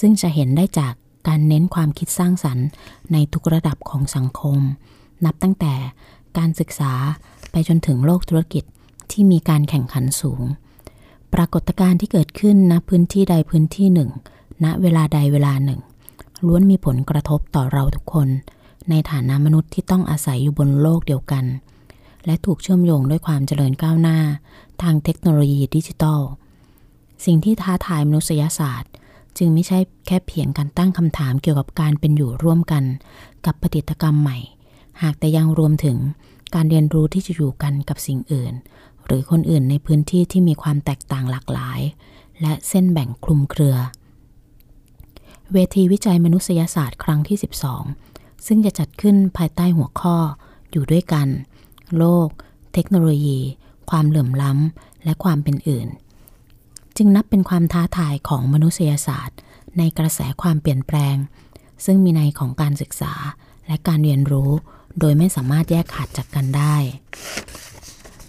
[0.00, 0.94] ซึ่งจะเห็นได้จาก
[1.28, 2.66] การเน้นความคิดสร้างสรรค์
[3.12, 4.58] ในทุกระดับของสังคม
[5.24, 5.74] นับตั้งแต่
[6.38, 6.92] การศึกษา
[7.50, 8.64] ไปจนถึงโลกธุรกิจ
[9.10, 10.42] ที่มีการแข่งขันสูง
[11.34, 14.10] ปรากฏการณ์ที่เกิดขึ้นณพื้นที่ใดพื้นที่หนึ่ง
[14.64, 15.80] ณเวลาใดเวลาหนึ่ง
[16.46, 18.28] ล้วนมีผลกระทบต่อเราทุกคน
[18.90, 21.44] ในฐานะมนุษย์ที่ต้องอาศัยอยู่บนโลกเดียวกัน
[22.26, 24.18] และถูกเชื่อมโยงด้วยความเจริญก้าวหน้า
[24.82, 26.20] ทางเทคโนโลยีดิจิทัล
[27.24, 28.92] สิ่งที่ท้าทายมนุษยศาสตร์
[29.38, 32.84] จึงไม่ใช่แค่เพียงการตั้งคำถามเกี่ยวกับการเป็นอยู่ร่วมกัน
[33.46, 34.38] กับปฏิกรรมใหม่
[35.02, 35.98] หากแต่ยังรวมถึง
[36.54, 38.52] การเรียนรู้ที่จะอยู่กันกับสิ่งอื่น
[39.06, 41.80] หรือคนอื่นในพื้นที่ที่มีความแตกต่างหลากหลาย
[42.40, 43.76] และเส้นแบ่งคลุมเครือ
[45.52, 47.38] เวทีวิจัยมนุษยศาสตร์ครั้งที่
[47.92, 50.16] 12 ซึ่งจะจัดขึ้นภายใต้หัวข้อ
[50.70, 51.28] อยู่ด้วยกัน
[51.98, 52.28] โลก
[52.74, 53.40] เทคโนโลยี
[53.90, 55.88] ความเหลื่อมล้ำและความเป็นอื่น
[57.04, 59.38] จึงนับเป็นความท้าทายของมนุษยศาสตร์
[59.78, 61.16] ในกระแสความเปลี่ยนแปลง
[61.84, 63.12] ซึ่งมีในของการศึกษา
[63.66, 64.50] และการเรียนรู้
[64.98, 66.76] โดยไม่สามารถแยกขาดจากกันได้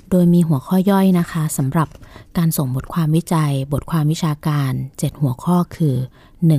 [0.09, 1.89] โดยมีหัวข้อย่อยนะคะสำหรับ
[2.37, 5.95] การส่งบทความวิจัย บทความวิชาการ 7 หัวข้อคือ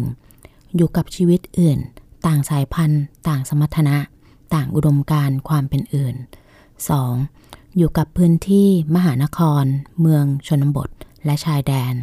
[0.07, 0.77] 1.
[0.77, 1.79] อยู่กับชีวิตอื่น
[2.27, 3.97] ต่างสายพันธุ์ ต่างสมรรถนะ
[4.55, 6.15] ต่างอุดมการความเป็นอื่น
[6.97, 7.77] 2.
[7.77, 9.65] อยู่กับพื้นที่มหานคร
[10.01, 10.91] เมืองชนบท
[11.25, 11.95] และชายแดน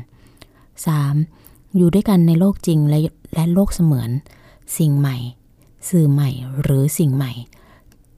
[1.04, 1.76] 3.
[1.76, 3.00] อยู่ด้วยกันในโลกจริงและ
[3.36, 4.10] และโลกเสมือน
[4.78, 5.18] สิ่งใหม่
[5.90, 6.30] สื่อใหม่
[6.62, 7.32] หรือสิ่งใหม่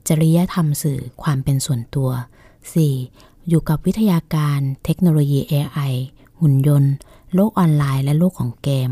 [0.07, 2.09] จริยธรรมสื่อความเป็นส่วนตัว
[2.79, 3.47] 4.
[3.47, 5.93] อยู่กับวิทยาการเทคโนโลยี AI
[6.39, 6.93] หุ่นยนต์
[7.33, 8.89] โลกออนไลน์และโลกของเกม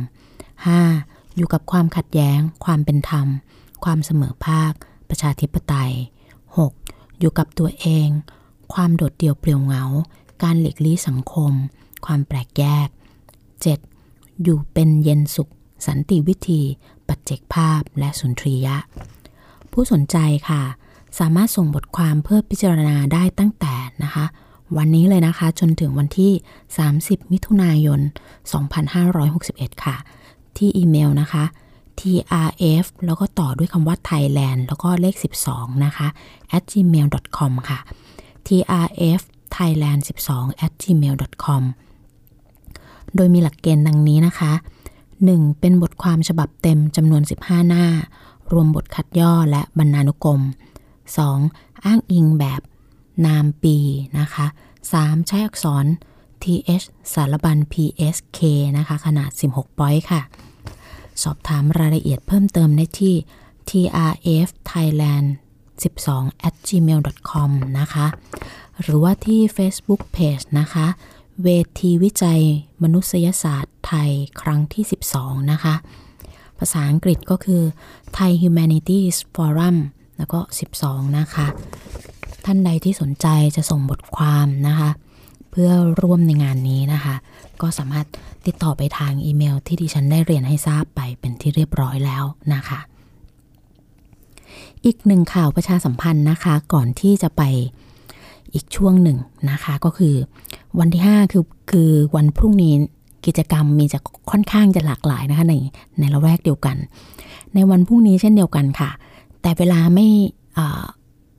[0.68, 1.36] 5.
[1.36, 3.28] อยู่กับความขัดแย้ง ความเป็นธรรม
[3.84, 4.74] ความเสมอภาค
[5.10, 5.94] ประชาธิปไตย
[6.56, 7.20] 6.
[7.20, 8.08] อยู่กับตัวเอง
[8.74, 9.84] ความโดดเดี่ยวเปลี่ยวเหงา
[10.44, 11.54] การหลีกลี่สังคม
[12.06, 12.88] ความแปลกแยก
[13.66, 14.44] 7.
[14.44, 15.52] อยู่เป็นเย็นสุข
[15.88, 16.62] สันติวิธี
[17.08, 18.78] ปัจเจกภาพและสุนทรียะ
[19.72, 20.18] ผู้สนใจ
[20.50, 20.62] ค่ะ
[21.20, 24.26] สามารถส่งบทความเพื่อพิจารณาได้ตั้งแต่นะคะ
[24.78, 26.32] วันนี้เลยนะคะจนถึงวันที่
[26.82, 28.00] 30 มิถุนายน
[29.12, 29.96] 2561 ค่ะ
[30.58, 31.44] ที่อีเมลนะคะ
[32.00, 35.16] trf แล้วก็ต่อด้วยคำว่า Thailand แล้วก็เลข
[35.50, 36.08] 12 นะคะ
[36.58, 37.80] at gmail.com ค่ะ
[38.48, 39.22] trf
[39.56, 40.00] thailand
[40.32, 41.64] 12 at gmail.com
[43.16, 44.54] โดยมีหลักเกณฑ์ดังนี้นะคะ
[45.06, 45.60] 1.
[45.60, 47.86] เป็นบทความฉบับเต็มจำนวน 15 หน้า
[48.52, 50.42] รวมบทคัดย่อและบรรณานุกรม
[51.14, 51.86] 2.
[51.86, 52.62] อ้างอิงแบบ
[53.26, 53.78] นามปี
[54.20, 54.46] นะคะ
[54.88, 55.28] 3.
[55.28, 55.86] ใช้อักษร
[56.44, 58.40] th สารบัญ psk
[58.78, 60.22] นะคะ ขนาด 16 ปอยค่ะ
[61.24, 63.16] สอบถามรายละเอียดเพิ่มเติมได้ที่
[63.70, 65.28] trf thailand
[65.92, 68.08] 12 at gmail com นะคะ
[68.82, 70.88] หรือว่าที่ Facebook Page นะคะ
[71.44, 71.50] เว
[71.80, 72.42] ทีวิจัย
[72.84, 74.84] มนุษยศาสตร์ไทยครั้งที่
[75.18, 75.76] 12 นะคะ
[76.60, 77.62] ภาษาอังกฤษก็คือ
[78.18, 79.78] Thai Humanities Forum
[80.18, 80.40] แล้วก็
[80.78, 81.48] 12 นะคะ
[82.46, 84.90] ท่านใดที่สนใจจะส่งบทความนะคะ
[85.52, 87.16] เพื่อร่วมในงานนี้นะคะ
[87.62, 88.08] ก็สามารถ
[88.46, 92.24] ติดต่อไปทางอีเมลที่ดิฉันได้เรียนให้ทราบไปเป็นที่เรียบร้อยแล้ว
[92.54, 92.80] นะคะ
[94.86, 97.44] อีกหนึ่งข่าวประชาสัมพันธ์นะคะ ก่อนที่จะไป
[98.54, 99.18] อีกช่วงหนึ่ง
[99.52, 100.16] นะคะก็คือ
[100.80, 102.74] วันที่ 5 คือคือวันพรุ่งนี้
[103.26, 104.00] กิจกรรมมีจะ
[104.32, 105.56] ค่อนข้างจะหลากหลายนะคะใน
[106.00, 106.78] ในละแวกเดียวกัน
[107.54, 108.90] ในวันพรุ่งนี้เช่นเดียวกันค่ะ
[109.42, 110.08] แต่เวลาไม่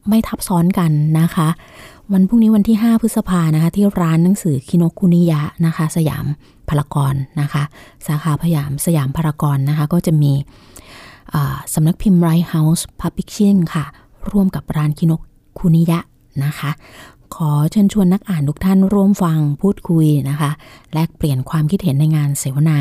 [0.09, 0.91] ไม่ทับซ้อนกัน
[1.21, 1.49] นะคะ
[2.13, 6.25] วันพรุ่งนี้วันที่ 5 พฤษภานะคะ ที่ร้านหนังสือคิโนคุนิยะนะคะ สยาม
[6.69, 7.63] พารากอนนะคะ
[8.07, 10.33] สาขาพยามสยามพารากอนนะคะ ก็จะมี
[11.75, 13.85] สำนักพิมพ์ Lighthouse Publishing ค่ะ
[14.31, 15.13] ร่วมกับร้านคิโน
[15.59, 15.99] คุนิยะ
[16.45, 16.71] นะคะ
[17.35, 20.51] ขอเชิญชวนนักอ่านทุกท่านร่วมฟังพูดคุยนะคะ
[20.93, 22.79] แลกเปลี่ยนความคิดเห็นในงานเสวนา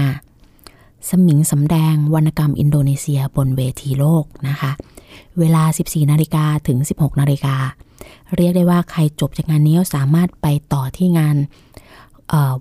[1.10, 4.72] สมิงสำแดงวรรณกรรมอินโดนีเซียบนเวทีโลกนะคะ
[5.40, 7.56] เวลา 14 นาฬิกาถึง 16 นาฬิกา
[8.36, 11.36] เรียกได้ว่าใครจบจากงานนี้สามารถไปต่อที่งาน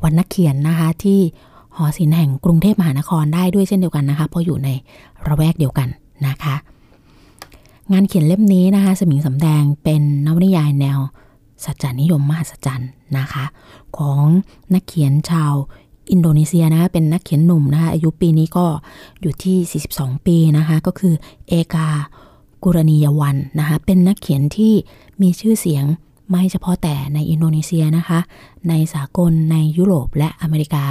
[0.02, 1.20] วันนักเขียนนะคะที่
[1.76, 4.68] หอศิลป์แห่งกรุงเทพมหานครได้ด้วยเช่นเดียวกันนะคะ เพราะอยู่ใน
[5.26, 5.88] ละแวกเดียวกัน
[6.26, 6.54] นะคะ
[7.92, 10.98] งานเขียนเล่มนี้นะคะ สมิงสำแดงเป็นนวนิยายแนว
[11.64, 13.44] สัจจานิยมมหัศจรรย์นะคะ
[13.98, 14.24] ของ
[14.74, 15.52] นักเขียนชาว
[16.10, 18.66] อินโดนีเซียนะคะเป็นนักเขียนหนุ่มนะคะอายุปีนี้ก็
[19.20, 21.14] อยู่ที่ 42 ปีนะคะ ก็คือ
[21.48, 21.88] เอกา
[22.64, 24.74] กุรณียวันนะคะ เป็นนักเขียนที่
[25.22, 25.84] มีชื่อเสียง
[26.30, 28.20] ไม่เฉพาะแต่ในอินโดนีเซียนะคะ
[28.68, 30.84] ในสากลในยุโรปและอเมริกา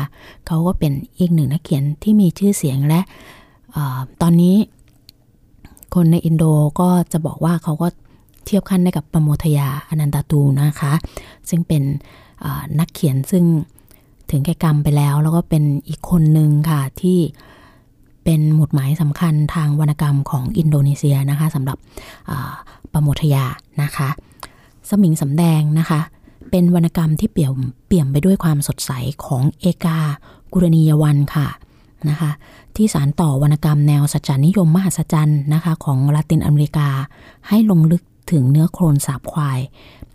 [0.48, 3.02] เขาก็เป็นอีกหนึ่งนักเขียนที่มีชื่อเสียงและ
[3.76, 3.78] อ
[4.22, 4.56] ตอนนี้
[5.96, 6.44] คนในอินโด
[6.80, 7.88] ก็จะบอกว่าเขาก็
[8.50, 10.94] เทียบขั้นได้กับปโมทยาอนันตตูนะคะ
[11.50, 11.84] ซึ่งเป็น
[12.80, 13.44] นักเขียนซึ่ง
[14.32, 17.20] ถึงแก่กรรมไปแล้ว แล้วก็เป็นอีกคนหนึ่งค่ะที่
[18.24, 21.78] เป็นหมุดหมายสำคัญทางวรรณกรรมของอินโดนีเซียนะคะสำหรับ
[22.94, 23.46] ปโมทยา
[23.82, 24.10] นะคะ
[24.90, 26.00] สมิงสำแดงนะคะ
[26.52, 27.56] เป็นวรรณกรรมที่เปี่ยม
[27.88, 28.92] เปี่ยมไปด้วยความสดใส
[29.26, 30.00] ของเอกา
[30.54, 31.48] กุรณียวันค่ะ
[32.10, 32.32] นะคะ
[32.76, 36.88] ที่สารต่อวรรณกรรมแนวสัจจานิยมมหัศจรรย์นะคะของลาตินอเมริกา
[37.48, 39.60] ให้ลงลึก ถึงเนื้อโครนสาบควาย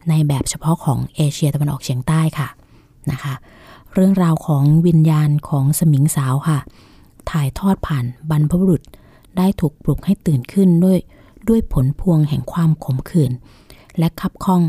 [0.08, 2.48] ในแบบเฉพาะของเอเชียตะวันออกเฉียงใต้ค่ะ
[3.10, 3.34] นะคะ
[3.94, 6.58] เรื่องราวของวิญญาณของสมิงสาวค่ะ
[7.30, 8.82] ถ่ายทอดผ่านบรรพบุรุษ
[9.36, 10.98] ได้ถูกปลุกให้ตื่นขึ้นด้วย
[11.48, 13.32] ด้วยผลพวงแห่งความขมขื่น
[13.98, 14.62] และคับข้อง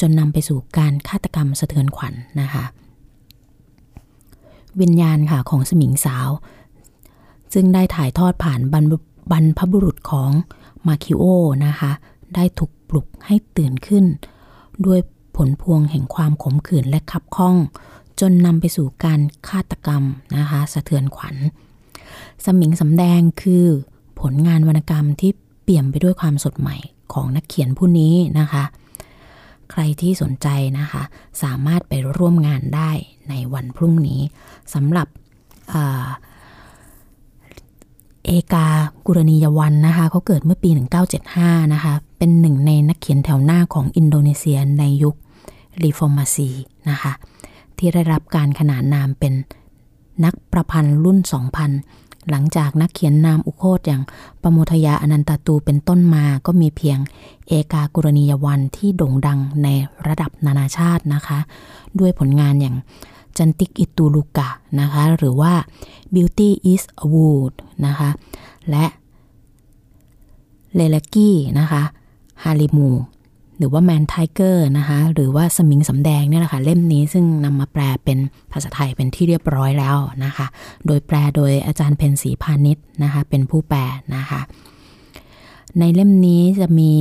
[0.00, 2.64] จนนำไปสู่การฆาตกรรมสะเทือนขวัญนนะคะ
[4.80, 6.28] วิญญาณค่ะของสมิงสาว
[7.54, 8.84] ซึ่งได้ถ่ายทอดผ่านบรร
[9.32, 10.30] บรรพบุรุษของ
[10.86, 11.24] มาคิโอ
[11.66, 11.92] นะคะ
[12.34, 14.04] ได้ถูก ปลุกให้ตื่นขึ้น
[14.86, 15.00] ด้วย
[15.36, 17.56] ผลพวงแห่งความขมขื่นและคับข้อง
[18.20, 20.02] จนนำไปสู่การฆาตกรรม
[20.36, 21.36] นะคะสะเทือนขวัญ
[22.44, 23.64] สมิงสำแดงคือ
[24.20, 25.30] ผลงานวรรณกรรมที่
[25.62, 26.76] เปี่ยมไปด้วยความสดใหม่
[27.12, 28.64] ของนักเขียนผู้นี้นะคะ
[29.70, 31.02] ใครที่สนใจนะคะ
[31.42, 32.90] สามารถไปร่วมงานได้
[33.28, 34.20] ในวันพรุ่งนี้
[34.74, 35.08] สำหรับ
[38.26, 38.66] เอกา
[39.06, 40.70] กุรณียวันนะคะเขาเกิดเมื่อปี
[41.22, 45.14] 1975 นะคะ เป็นหนึ่งในนักเขียนแถวหน้าของอินโดนีเซียในยุค
[45.82, 46.50] Reformasi
[46.90, 47.12] นะคะ
[47.78, 49.34] ที่ได้รับการขนานนามเป็น
[50.24, 51.18] นักประพันธ์รุ่น
[51.74, 54.02] 2000 หลังจากนักเขียนนามอุโฆษอย่าง
[54.42, 56.98] ปราโมทยาอนันตาตูร์เป็นต้นมาก็มีเพียง
[57.48, 59.68] เอกากุรณียวันที่โด่งดังใน
[60.06, 61.38] ระดับนานาชาตินะคะ
[61.98, 62.76] ด้วยผลงานอย่าง
[63.38, 64.48] Cantik Itu Luka
[64.80, 65.52] นะคะ หรือว่า
[66.14, 67.54] Beauty Is a Wound
[67.86, 68.10] นะคะ
[68.70, 68.84] และ
[70.74, 71.82] Lelaki นะคะ
[72.42, 72.90] Harimau
[73.58, 78.18] หรือว่า Man Tiger นะคะ หรือว่าสมิงสำแดงเนี่ยแหละค่ะเล่มนี้ซึ่งนำมาแปลเป็น
[78.52, 80.46] ภาษาไทยเป็นที่เรียบร้อยแล้วนะคะ
[80.86, 83.80] โดยแปลโดยอาจารย์เพ็ญศรีพานิชนะคะ เป็นผู้แปล
[84.16, 84.40] นะคะ
[85.78, 86.92] ในเล่มนี้จะมี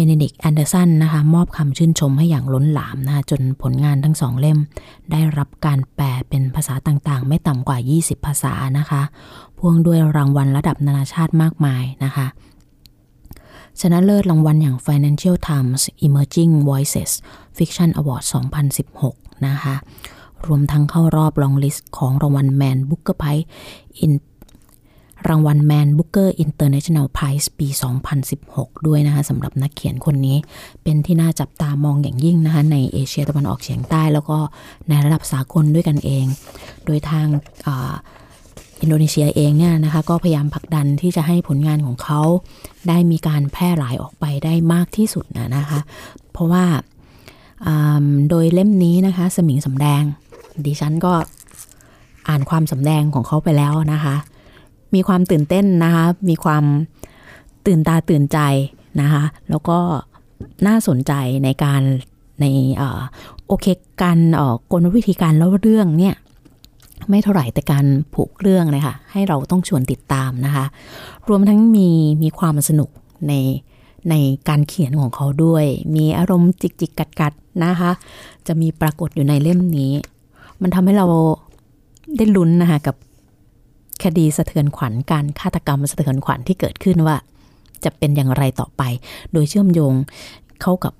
[0.00, 4.58] เบเนดิกแอนเดอร์สันนะคะมอบคำชื่นชมให้อย่างล้นหลามนะคะจนผลงานทั้งสองเล่ม
[5.10, 9.02] ได้รับการแปลเป็นภาษาต่างๆ ไม่ต่ำกว่า 20 ภาษานะคะ
[9.56, 12.26] พ่วงด้วยรางวัลระดับนานาชาติมากมายนะคะ
[13.80, 17.12] ชนะเลิศรางวัลอย่าง Financial Times Emerging Voices
[17.56, 18.24] Fiction Award
[18.84, 19.74] 2016 นะคะ
[20.46, 23.24] รวมทั้งเข้ารอบ longlist ของรางวัล Man Booker ไพ
[23.98, 24.12] อิน
[25.28, 27.68] รางวัล Man Booker International Prize ปี
[28.28, 30.36] 2016 ด้วยนะคะสำหรับนักเขียนคนนี้
[30.82, 34.38] เป็นที่น่าจับตามองอย่างยิ่งนะคะในเอเชียตะวันออกเฉียงใต้ แล้วก็
[34.88, 36.26] ในระดับสากลด้วยกันเอง
[36.86, 37.26] โดยทาง
[38.80, 42.20] อินโดนีเซียเองเนี่ยนะคะก็พยายามผลักดันที่จะให้ผลงานของเขา
[42.88, 45.80] ได้มีการแพร่หลายออกไปได้มากที่สุดนะนะคะ
[46.32, 46.64] เพราะว่า
[48.30, 50.02] โดยเล่มนี้นะคะสมิงสำแดง
[50.66, 51.12] ดิฉันก็
[52.28, 54.16] อ่านความสำแดงของเขาไปแล้วนะคะ
[54.94, 56.64] มีความตื่นเต้นนะคะ มีความ
[57.66, 58.38] ตื่นตาตื่นใจ
[59.00, 59.78] นะคะ แล้วก็
[60.66, 61.12] น่าสนใจ
[61.44, 61.82] ในการ
[62.40, 62.44] ใน
[63.46, 63.66] โอเค
[64.02, 64.18] การ
[64.72, 66.14] กลวิธีการเล่าเรื่องเนี่ย
[67.08, 70.64] ไม่เท่าไหร่แต่การผูกเรื่องเลยค่ะให้เราต้องชวนติดตามนะคะ
[71.28, 71.88] รวมทั้งมี
[72.22, 72.90] มีความสนุก
[73.28, 73.32] ใน
[74.10, 74.14] ใน
[74.48, 75.64] การเขียนของเขาด้วย
[75.96, 77.32] มีอารมณ์จิกจิกกัดกัด
[77.64, 77.90] นะคะ
[78.46, 79.92] จะมีปรากฏอยู่ในเล่มนี้
[80.62, 81.06] มันทำให้เรา
[82.16, 82.96] ได้ลุ้นนะคะกับ
[84.04, 87.16] คดีสะเทือนขวัญการฆาตกรรมสะเทือนขวัญที่เกิดขึ้นว่า
[87.84, 88.82] จะเป็นอย่างไรต่อไป
[89.32, 89.94] โดยเชื่อมโยง
[90.62, 90.94] เข้ากับ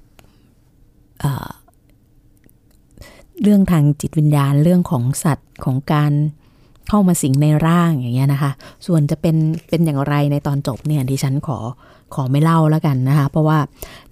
[3.43, 6.13] เรื่องทางจิตวิญญาณเรื่องของสัตว์ของการ
[6.89, 8.53] เข้ามาสิงในร่างอย่างเงี้ยนะคะ
[8.87, 9.37] ส่วนจะเป็น
[9.69, 11.59] เป็นอย่างไรในตอนจบเนี่ยดิฉันขอ
[12.15, 13.59] ขอไม่เล่าแล้วกันนะคะ เพราะว่า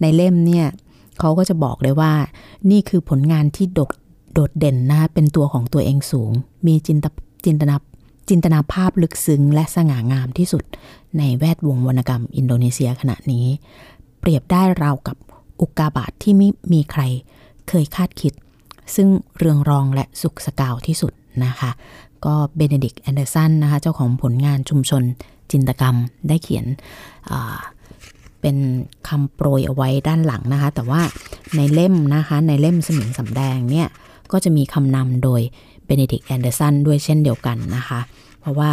[0.01, 0.67] ในเล่มเนี่ย
[1.19, 2.13] เขาก็จะบอกเลยว่า
[2.71, 3.91] นี่คือผลงานที่โดด
[4.35, 6.31] โดดเด่นนะคะเป็นตัวของตัวเองสูง
[6.67, 7.07] มีจินต
[7.47, 7.75] จินตนา
[8.29, 10.65] จินตนาภาพลึกซึ้งและสง่างามที่สุด
[11.19, 13.47] ในแวดวงวรรณกรรมอินโดนีเซียขณะนี้
[14.21, 15.17] เปรียบได้ราวกับ
[15.61, 17.03] อุกกาบาตที่ไม่มีใคร
[17.69, 18.33] เคยคาดคิด
[18.95, 21.13] ซึ่งเรืองรองและสุกสกาวที่สุด
[21.45, 21.71] นะคะ
[22.25, 25.03] ก็เบเนดิกต์ แอนเดอร์สันนะคะ เจ้าของผลงานชุมชน
[25.51, 25.97] จินตกรรม
[26.29, 26.67] ได้เขียน
[28.41, 28.57] เป็น
[29.09, 31.03] คำโปรยเอาไว้ด้านหลังนะคะ แต่ว่า
[31.57, 33.89] ในเล่มนะคะ ในเล่มสมิงสำแดงเนี่ย
[34.33, 35.41] ก็จะมีคำนำโดย
[35.89, 38.01] เบเนดิกต์ แอนเดอร์สันด้วยเช่นเดียวกันนะคะ
[38.41, 38.73] เพราะว่า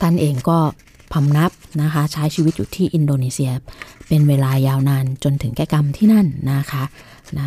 [0.00, 0.58] ท่านเองก็
[1.12, 1.50] พำนัก
[1.82, 3.50] นะคะใช้ชีวิตอยู่ที่อินโดนีเซีย
[4.08, 6.82] เป็นเวลายาวนานจนถึงแก่กรรมที่นั่นนะคะ
[7.36, 7.44] นะ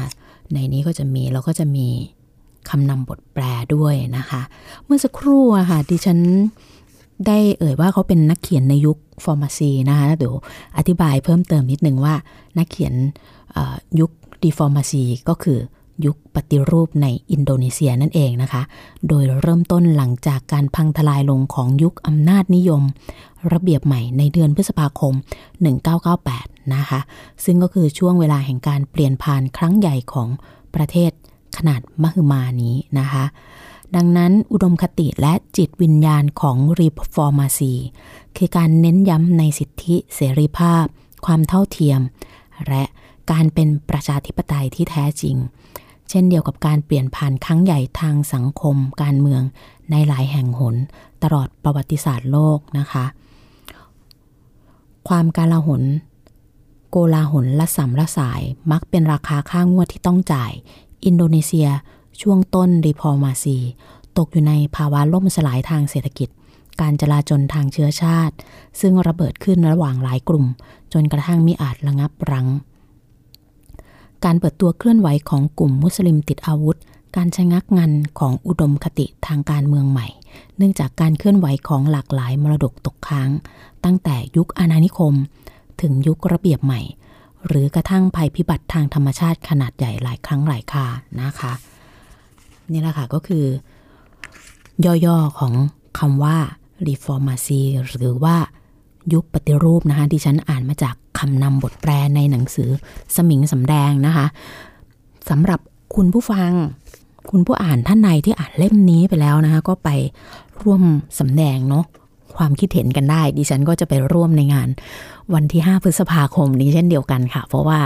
[0.53, 1.87] ในนี้ก็จะมีแล้วก็จะมี
[2.69, 3.43] คำนำบทแปล
[3.75, 4.41] ด้วยนะคะ
[4.85, 6.19] เมื่อสักครู่อะค่ะดิฉัน
[7.27, 10.35] ได้เอ่ยว่าเขาเป็นนักเขียนในยุค Reformasi นะคะเดี๋ยว
[10.77, 12.15] อธิบายเพิ่มเติมนิดนึงว่า
[12.57, 12.93] นักเขียน
[13.99, 14.11] ยุค
[14.43, 15.59] ดีฟอร์มาซีก็คือ
[16.05, 18.61] ยุคปฏิรูปในอินโดนีเซียนั่นเองนะคะ
[19.07, 22.83] โดยเริ่มต้นหลังจากการพังทลายลงของยุคอำนาจนิยม
[23.53, 25.13] ระเบียบใหม่ในเดือนพฤษภาคม
[25.93, 26.99] 1998 นะคะ
[27.45, 30.29] ซึ่งก็คือช่วงเวลาแห่งการเปลี่ยนผ่านครั้งใหญ่ของ
[30.75, 31.11] ประเทศ
[31.57, 33.25] ขนาดมหึมานี้นะคะ
[33.95, 37.73] ดังนั้นอุดมคติและจิตวิญญาณของรีฟอร์มาซี
[38.37, 40.85] คือการเน้นย้ำในสิทธิเสรีภาพ
[41.25, 41.99] ความเท่าเทียม
[42.67, 42.83] และ
[43.31, 45.35] การเป็นประชาธิปไตยที่แท้จริง
[46.11, 49.41] เช่นเดียวกับการเปลี่ยนผ่านครั้งใหญ่ทางสังคมการเมือง
[49.91, 50.75] ในหลายแห่งหน
[51.23, 53.05] ตลอดประวัติศาสตร์โลกนะคะ
[55.07, 55.83] ความกาลาหน
[56.89, 60.51] โกลาหนละสัมละสายมักเป็นราคาค่างวดที่ต้องจ่าย
[61.05, 61.69] อินโดนีเซีย
[62.21, 63.57] ช่วงต้นรีพอมาซี
[64.17, 66.29] ตกอยู่ในภาวะล่มสลายทางเศรษฐกิจ
[66.81, 68.35] การจลาจลทางเชื้อชาติ
[68.79, 70.45] ซึ่งระเบิดขึ้นระหว่างหลายกลุ่ม
[70.93, 72.47] จนกระทั่งมีอาจระงับรัง
[74.25, 76.77] การเปิดตัวเคลื่อนไหวของกลุ่มมุสลิมติดอาวุธ
[77.15, 80.07] การชะงักงันของอุดมคติทางการเมืองใหม่
[80.57, 83.29] เนื่องจากการเคลื่อนไหวของหลากหลายมรดกตกค้าง
[83.83, 85.13] ตั้งแต่ยุคอาณานิคม
[85.81, 86.81] ถึงยุคระเบียบใหม่
[87.47, 90.85] หรือกระทั่งภัยพิบัติทางธรรมชาติขนาดใหญ่หลายครั้งหลายคา
[91.21, 91.53] นะคะ
[92.71, 93.45] นี่แหละค่ะก็คือ
[95.05, 95.53] ย่อๆของ
[95.99, 96.37] คำว่า
[96.87, 97.61] reformacy
[97.97, 98.35] หรือว่า
[99.13, 102.69] ยุคปฏิรูปนะคะที่ฉันอ่านมาจาก คำนำบทแปลในหนังสือ
[103.15, 104.25] สมิงสำแดงนะคะ
[105.29, 105.59] สำหรับ
[105.95, 106.51] คุณผู้ฟัง
[107.31, 109.89] คุณผู้อ่านท่านใดที่อ่านเล่มนี้ไปแล้วนะคะ ก็ไป
[110.63, 110.83] ร่วม
[111.19, 111.85] สำแดงเนาะ
[112.37, 114.69] ความคิดเห็นกันได้ ดิฉันก็จะไปร่วมในงาน
[115.33, 117.79] วันที่ 5 พฤษภาคมนี้เช่นเดียวกันค่ะ เพราะว่า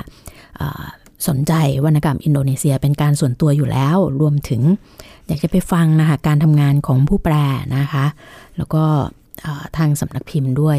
[1.27, 1.53] สนใจ
[1.85, 4.61] วรรณกรรมอินโดนีเซียเป็นการส่วนตัวอยู่แล้ว รวมถึง
[5.27, 7.35] อยากจะไปฟังนะคะการทำงานของผู้แปล
[7.77, 8.05] นะคะ
[8.57, 8.83] แล้วก็
[9.77, 10.77] ทางสำนักพิมพ์ด้วย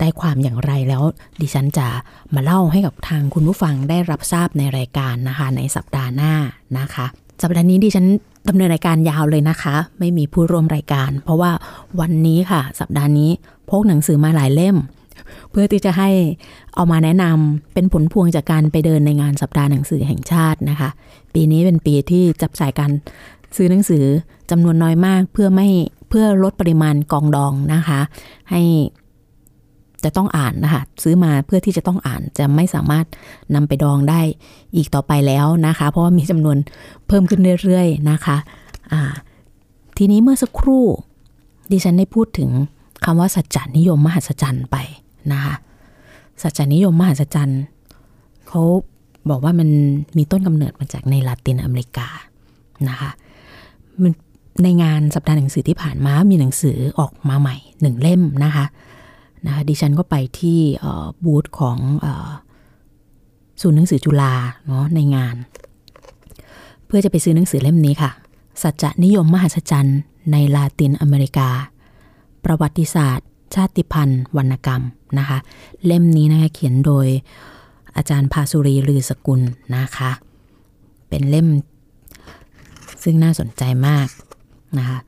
[0.00, 1.02] ได้ความอย่างไรแล้ว
[1.40, 1.86] ดิฉันจะ
[2.34, 6.32] มาเล่าให้กับทางคุณผู้ฟังได้รับทราบในรายการนะคะ ในสัปดาห์หน้า
[6.78, 7.06] นะคะ
[7.42, 8.06] สัปดาห์นี้ดิฉัน
[8.48, 11.50] ดำเนินรายการยาวเลยนะคะ ไม่มีผู้ร่วมรายการ เพราะว่า
[12.00, 13.30] วันนี้ค่ะ สัปดาห์นี้
[13.70, 14.76] พกหนังสือมาหลายเล่ม
[15.50, 16.10] เพื่อที่จะให้
[16.74, 20.88] เอามาแนะนำเป็นผลพวงจากการไปเดินในงานสัปดาห์หนังสือแห่งชาตินะคะ
[21.34, 22.90] ปีนี้เป็นปีที่จับจ่ายกัน
[23.56, 24.04] ซื้อหนังสือ
[24.50, 25.68] จำนวนน้อยมากเพื่อไม่
[26.08, 28.00] เพื่อลดปริมาณกองดองนะคะ
[28.50, 28.62] ให้
[30.04, 33.06] จะต้องอ่านนะคะซื้อมาเพื่อที่จะต้องอ่านจะไม่สามารถ
[33.54, 34.20] นำไปดองได้
[34.76, 36.56] อีกต่อไปแล้วนะคะ เพราะว่ามีจำนวน
[37.06, 39.00] เพิ่มขึ้นเรื่อยๆนะคะะ
[39.96, 40.84] ทีนี้เมื่อสักครู่
[41.72, 42.50] ดิฉันได้พูดถึง
[43.04, 44.76] คำว่าสัจจานิยมมหัศจรรย์ไป
[45.32, 45.54] นะคะ
[46.42, 47.62] สัจจานิยมมหัศจรรย์
[48.48, 48.62] เขา
[49.30, 49.68] บอกว่ามัน
[50.16, 52.08] มีต้นกำเนิดมาจากในลาตินอเมริกา
[52.88, 53.10] นะคะ
[54.02, 54.12] มัน
[54.62, 58.64] ในงานสัปดาห์หนังสือที่ผ่านมา มีหนังสือออกมาใหม่หนึ่งเล่มนะคะ
[59.46, 60.60] นะคะดิฉันก็ไปที่
[61.24, 61.78] บูธของ
[63.60, 64.34] ศูนย์หนังสือจุฬา
[64.66, 65.36] เนาะในงาน
[66.86, 68.10] เพื่อจะไปซื้อหนังสือเล่มนี้ค่ะ
[68.62, 69.98] สัจจนิยมมหัศจรรย์
[70.32, 71.48] ในลาตินอเมริกา
[72.44, 74.82] ประวัติศาสตร์ ชาติพันธุ์ วรรณกรรม
[75.18, 75.38] นะคะ
[75.86, 77.06] เล่มนี้นะคะเขียนโดย
[77.96, 79.40] อาจารย์ภาสุรีลือสกุล
[79.76, 80.10] นะคะ
[81.08, 81.48] เป็นเล่ม
[83.02, 84.08] ซึ่งน่าสนใจมาก
[84.78, 84.98] นะคะ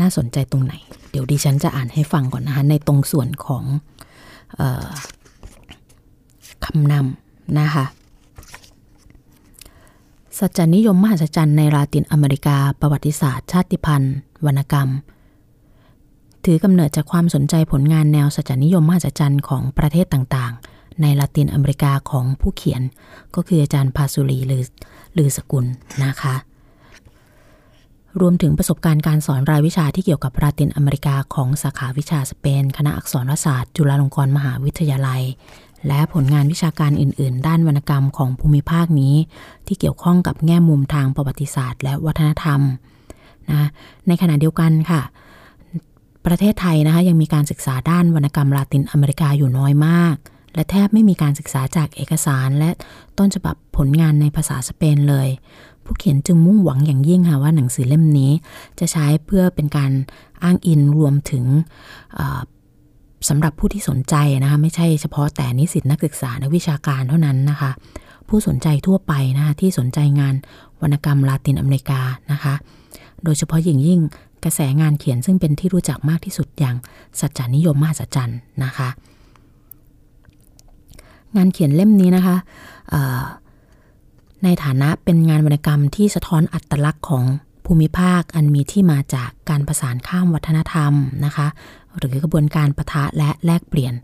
[0.00, 0.74] น่าสนใจตรงไหน
[1.12, 3.64] เดี๋ยวดิฉันจะอ่านให้ฟังก่อนนะคะในตรงส่วนของ
[4.60, 4.90] ออ
[6.64, 7.84] คำนำนะคะ
[10.38, 14.14] สัจจนิยมมหัศจรรย์ในลาตินอเมริกา ประวัติศาสตร์ ชาติพันธุ์
[14.46, 14.88] วรรณกรรม
[16.44, 22.82] ถือกำเนิดจากความสนใจผลงานแนวสัจจนิยมมหัศจรรย์ของประเทศต่างๆ ในลาตินอเมริกาของผู้เขียน
[23.34, 24.64] ก็คืออาจารย์พาสุรีหรือ
[25.16, 25.64] ลือสกุล
[26.04, 26.34] นะคะ
[28.20, 35.22] รวมถึงประสบการณ์การสอนรายวิชาที่เกี่ยวกับลาตินอเมริกาของสาขาวิชาสเปน คณะอักษรศาสตร์ จุฬาลงกรณ์มหาวิทยาลัย
[35.88, 39.14] และผลงานวิชาการอื่น ๆ ด้านวรรณกรรมของภูมิภาคนี้
[39.66, 42.60] ที่เกี่ยวข้องกับแง่มุมทางประวัติศาสตร์ และวัฒนธรรม
[43.50, 43.68] นะ
[44.08, 45.02] ในขณะเดียวกันค่ะ
[46.26, 50.16] ประเทศไทยนะคะยังมีการศึกษาด้านวรรณกรรมลาตินอเมริกาอยู่น้อยมาก
[50.54, 52.70] และแทบไม่มีการศึกษาจากเอกสารและ
[53.18, 55.28] ต้นฉบับผลงานในภาษาสเปนเลย
[55.92, 58.32] ผู้เขียนจึงมุ่งหวังอย่างยิ่งค่ะว่าหนังสือเล่มนี้
[58.80, 59.92] จะใช้เพื่อเป็นการ
[60.42, 61.44] อ้างอินรวมถึง
[63.28, 67.70] สำหรับผู้ที่สนใจนะคะไม่ใช่เฉพาะแต่นิสิตนักศึกษานักวิชาการเท่านั้นนะคะ
[68.28, 70.34] ผู้สนใจทั่วไปนะคะที่สนใจงาน
[70.80, 72.00] วรรณกรรมลาตินอเมริกา
[72.32, 72.54] นะคะ
[73.24, 74.00] โดยเฉพาะอย่างยิ่ง
[74.44, 76.76] กระแสงานเขียนซึ่งเป็นที่รู้จักมากที่สุดอย่าง
[77.20, 78.88] สัจจานิยมมหัศจรรย์นะคะ
[81.36, 82.36] งานเขียนเล่มนี้นะคะ
[84.44, 87.24] ในฐานะเป็นงานวรรณกรรมที่สะท้อนอัตลักษณ์ของ
[87.66, 90.92] ภูมิภาคอันมีที่มาจากการประสานข้ามวัฒนธรรม
[91.24, 91.46] นะคะ
[91.98, 93.94] หรือกระบวนการประทะและแลกเปลี่ยน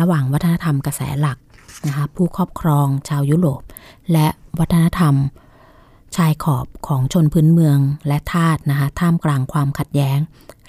[0.00, 1.38] ระหว่างวัฒนธรรมกระแสหลัก
[1.86, 3.62] นะคะผู้ครอบครองชาวยุโรป
[4.12, 4.26] และ
[4.58, 5.14] วัฒนธรรม
[6.16, 7.78] ชายขอบของชนพื้นเมือง
[8.08, 10.18] และทาสนะคะท่ามกลางความขัดแย้ง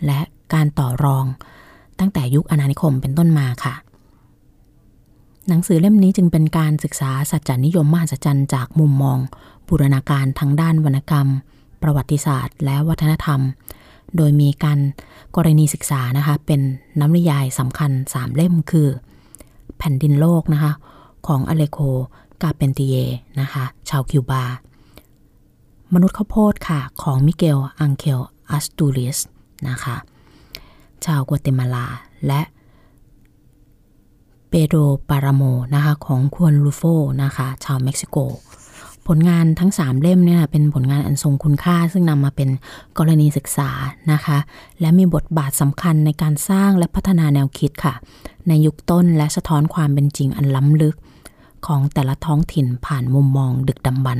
[0.06, 0.20] และ
[0.54, 1.26] การต่อรอง
[2.00, 3.74] ตั้งแต่ยุคอาณานิคมเป็นต้นมาค่ะ
[5.50, 9.18] หนังสือเล่มนี้จึงเป็นการศึกษาสัจจนิยมมหัศจรรย์จากมุมมอง
[9.68, 11.28] บูรณาการทางด้านวรรณกรรม
[11.82, 13.42] ประวัติศาสตร์ และวัฒนธรรม
[14.16, 14.80] โดยมีการ
[15.36, 16.62] กรณีศึกษานะคะ เป็น
[17.00, 18.88] น้ำนิยายสำคัญ 3 เล่มคือ
[19.78, 20.74] แผ่นดินโลกนะคะ
[21.28, 21.80] ของอเลโค
[22.42, 22.96] กาเปนติเย
[23.40, 24.44] นะคะ ชาวคิวบา
[25.94, 29.18] มนุษย์ข้าวโพดค่ะ ของมิเกล อังเคลอัสตูริส
[29.70, 29.96] นะคะ
[31.06, 31.86] ชาวกัวเตมาลา
[32.28, 32.42] และ
[34.50, 34.76] เปโด
[35.10, 35.44] ปาราม
[35.76, 36.84] นะคะของควนลูโฟ
[37.24, 38.18] นะคะชาวเม็กซิโก
[39.08, 42.50] ผลงานทั้ง 3 เล่มเนี่ยเป็นผลงานอันทรงคุณค่า ซึ่งนำมาเป็น
[42.98, 43.70] กรณีศึกษา
[44.12, 44.38] นะคะ
[44.82, 47.94] และมีบทบาทสำคัญในการสร้างและพัฒนาแนวคิดค่ะ
[48.48, 50.96] ในยุคต้นและสะท้อนความเป็นจริงอันล้ำลึก
[51.68, 54.20] ของแต่ละท้องถิ่นผ่านมุมมองดึกดำบรร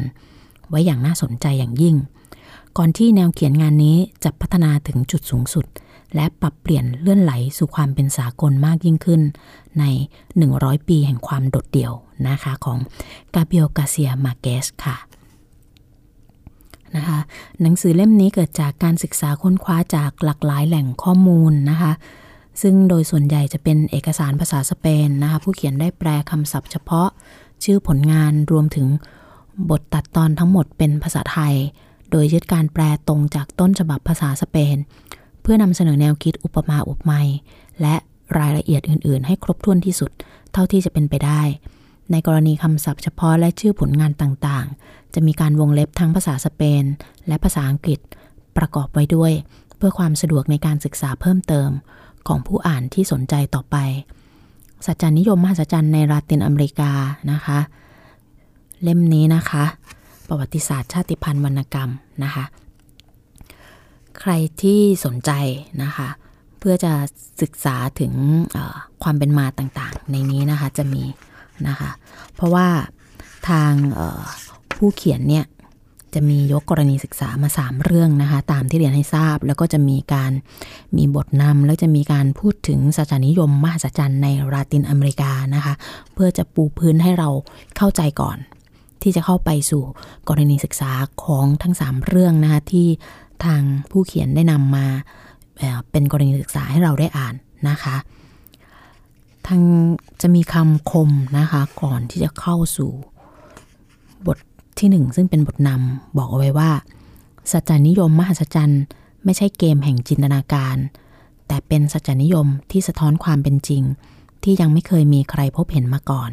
[0.70, 1.96] ไว้อย่างน่าสนใจอย่างยิ่ง
[2.78, 5.66] ก่อนที่แนวเขียนงานนี้จะพัฒนาถึงจุดสูงสุด
[6.16, 9.22] และปรับเปลี่ยนเลื่อนไหลสู่ความเป็นสากลมากยิ่งขึ้น
[9.80, 9.84] ใน
[10.36, 11.94] 100 ปีแห่งความโดดเดี่ยว
[12.28, 12.78] นะคะของ
[13.36, 14.98] กาเบียลกาเซียมาเกสค่ะ
[16.96, 17.20] นะคะ
[17.62, 21.92] หนังสือเล่มนี้เกิดจากการศึกษาค้นคว้าจากหลากหลายแหล่งข้อมูลนะคะ
[22.62, 27.10] ซึ่งโดยส่วนใหญ่จะเป็นเอกสารภาษาสเปนนะคะผู้เขียนได้แปลคำศัพท์เฉพาะ
[27.64, 28.88] ชื่อผลงานรวมถึง
[29.70, 31.56] บทตัดตอนทั้งหมดเป็นภาษาไทย
[32.12, 34.76] โดยยึดการแปลตรงจากต้นฉบับภาษาสเปน
[35.50, 37.28] พื่อนำเสนอแนวคิดอุปมาอุปไมย
[37.82, 37.96] และ
[38.40, 40.12] รายละเอียดอื่น ๆ ให้ครบถ้วนที่สุด
[40.54, 41.42] เท่าที่จะเป็นไปได้
[42.12, 46.84] ในกรณีคำศัพท์เฉพาะและชื่อผลงานต่างๆ จะมีการวงเล็บทั้งภาษาสเปน
[47.28, 48.00] และภาษาอังกฤษ
[48.58, 49.32] ประกอบไว้ด้วย
[49.78, 51.70] เพื่อความสะดวกในการศึกษาเพิ่มเติม
[52.28, 53.76] ของผู้อ่านที่สนใจต่อไป
[54.86, 56.92] สัจจานิยมมหัศจรรย์ในลาตินอเมริกา
[57.32, 57.60] นะคะ
[58.84, 59.66] เล่มนี้นะคะ
[60.28, 61.90] ประวัติศาสตร์ชาติพันธุ์วรรณกรรม
[62.24, 62.46] นะคะ
[64.20, 65.32] ใครที่สนใจ
[65.84, 66.10] นะคะ
[66.60, 66.94] เพื่อจะ
[67.42, 68.14] ศึกษาถึง
[69.04, 71.04] ความเป็นมาต่างๆ ในนี้นะคะจะมี
[71.68, 71.92] นะคะ
[72.36, 72.68] เพราะว่า
[73.50, 73.72] ทาง
[74.74, 75.46] ผู้เขียนเนี่ย
[76.14, 80.32] จะมียกกรณีศึกษามา 3 เรื่องนะคะ ตามที่เรียนให้ทราบ แล้วก็จะมีการ
[80.98, 85.74] มีบทนำแล้วจะมีการพูดถึงสัจนิยม มหัศจรรย์ในลาตินอเมริกานะคะ
[86.14, 87.30] เพื่อจะปูพื้นให้เรา
[87.78, 88.38] เข้าใจก่อน
[89.02, 89.84] ที่จะเข้าไปสู่
[90.30, 90.92] กรณีศึกษา
[91.24, 92.88] ของทั้ง 3 เรื่องนะคะที่
[93.46, 93.62] ทาง
[93.92, 94.86] ผู้เขียนได้นำมา
[95.92, 97.36] เป็นกรณีศึกษาให้เราได้อ่าน
[97.70, 97.96] นะคะ
[99.48, 99.62] ทาง
[100.22, 102.92] จะมีคำคมนะคะก่อนที่จะเข้าสู่
[104.26, 104.38] บท
[104.80, 106.72] ที่หนึ่งซึ่งเป็นบทนำบอกเอาไว้ว่า
[107.52, 108.84] สัจจานิยมมหัศจรรย์
[109.24, 110.78] ไม่ใช่เกมแห่งจินตนาการ
[111.48, 113.84] แต่เป็นสัจจานิยมที่สะท้อนความเป็นจริง
[114.44, 116.32] ที่ยังไม่เคยมีใครพบเห็นมาก่อน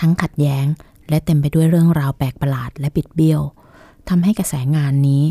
[0.00, 0.66] ทั้งขัดแย้ง
[1.08, 3.40] และเต็มไปด้วยเรื่องราวแปลกประหลาดและปิดเบี้ยว
[4.08, 5.22] ทำให้กระแสงานนี้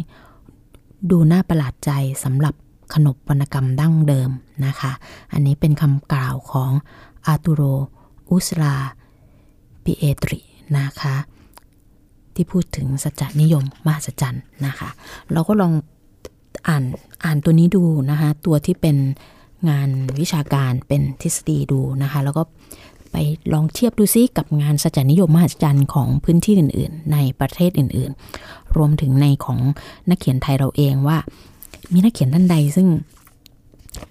[1.12, 1.91] ดูน่าประหลาดใจ
[2.24, 2.53] สำหรับ
[2.93, 4.30] ขนบวรรณกรรมดั้งเดิม
[4.66, 4.91] นะคะ
[5.34, 6.72] อันนี้เป็นคำกล่าวของ
[7.28, 7.62] อาตูโร
[8.30, 8.76] อุสลา
[9.84, 10.39] ปิเอตริ
[10.78, 11.16] นะคะ
[12.36, 14.89] ที่พูดถึงสัจจนิยมมหัศจรรย์นะคะ
[15.32, 15.74] เราก็ลอง
[16.68, 16.84] อ่าน
[17.24, 18.97] อ่านตัวนี้ดูนะคะ ตัวที่เป็น
[19.70, 19.89] งาน
[20.20, 22.43] วิชาการเป็นทฤษฎีดูนะคะ แล้วก็
[23.18, 28.11] ไปลองเทียบดูซิกับงานสัจจนิยมมหัศจรรย์ของพื้นที่อื่น ๆ ในประเทศอื่น
[28.43, 29.59] ๆ รวมถึงในของ
[30.09, 31.18] นักเขียนไทยเราเองว่า
[31.93, 32.88] มีนักเขียนท่านใดซึ่ง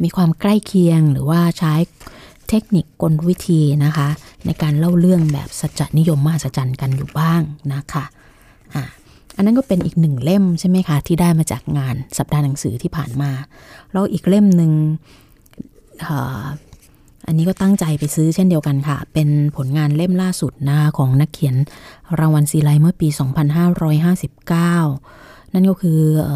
[0.03, 1.75] มีความใกล้เคียงหรือว่าใช้
[2.49, 4.09] เทคนิคกลวิธีนะคะ
[4.47, 7.41] ในการเล่าเรื่องแบบสัจจนิยมมหัศจรรย์กันอยู่บ้าง
[7.73, 8.05] นะคะ
[8.75, 8.85] อะ
[9.37, 13.31] อันนั้นก็เป็นอีกหนึ่งเล่มใช่ไหมคะ ที่ได้มาจากงานสัปดาห์หนังสือที่ผ่านมา
[13.93, 14.73] แล้วอีกเล่มหนึ่ง
[17.27, 21.57] อันนี้ก็ตั้งใจไปซื้อเช่นเดียวกันค่ะ เป็นผลงานเล่มล่าสุดนะของนักเขียน
[22.20, 23.09] รางวัลซีไลเมื่อปี
[24.70, 26.31] 2559 นั่นก็คืออ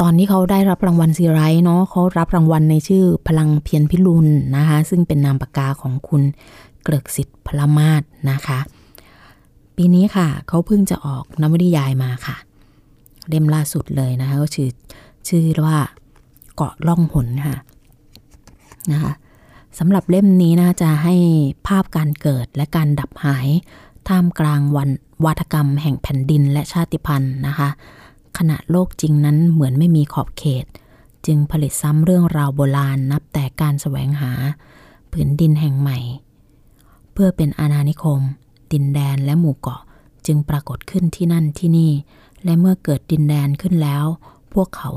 [0.00, 6.22] ตอนที่เขาได้รับรางวัลซีไรเนาะเขารับรางวัลในชื่อพลังเพียรพิรุณนะคะ ซึ่งเป็นนามปากกาของคุณ
[6.82, 8.58] เกริกสิทธิ์พลมาศนะคะ
[9.76, 12.36] ปีนี้ค่ะ เขาเพิ่งจะออกนวนิยายมาค่ะ
[13.28, 14.70] เล่มล่าสุดเลยนะคะ ก็ชื่อ
[15.28, 15.78] ชื่อว่า
[16.56, 17.56] เกาะล่องหนค่ะ
[18.92, 19.12] นะคะ
[19.78, 21.14] สำหรับเล่มนี้นะจะให้
[21.66, 23.48] ภาพการเกิดและการดับหาย
[24.08, 24.90] ท่ามกลางวัน
[25.24, 27.68] วัฒกรรมแห่งแผ่นดินและชาติพันธุ์นะคะ
[28.38, 30.66] ขณะโลกจริงนั้นเหมือนไม่มีขอบเขต
[31.26, 34.32] จึงผลิตซ้ำเรื่องราวโบราณนับแต่การแสวงหา
[35.12, 35.98] ผืนดินแห่งใหม่
[37.12, 38.20] เพื่อเป็นอาณานิคม
[38.72, 39.80] ดินแดนและหมู่เกาะ
[40.26, 41.92] จึงปรากฏขึ้นที่นั่นที่นี่
[42.44, 44.04] และเมื่อเกิดดินแดนขึ้นแล้ว
[44.54, 44.90] พวกเขา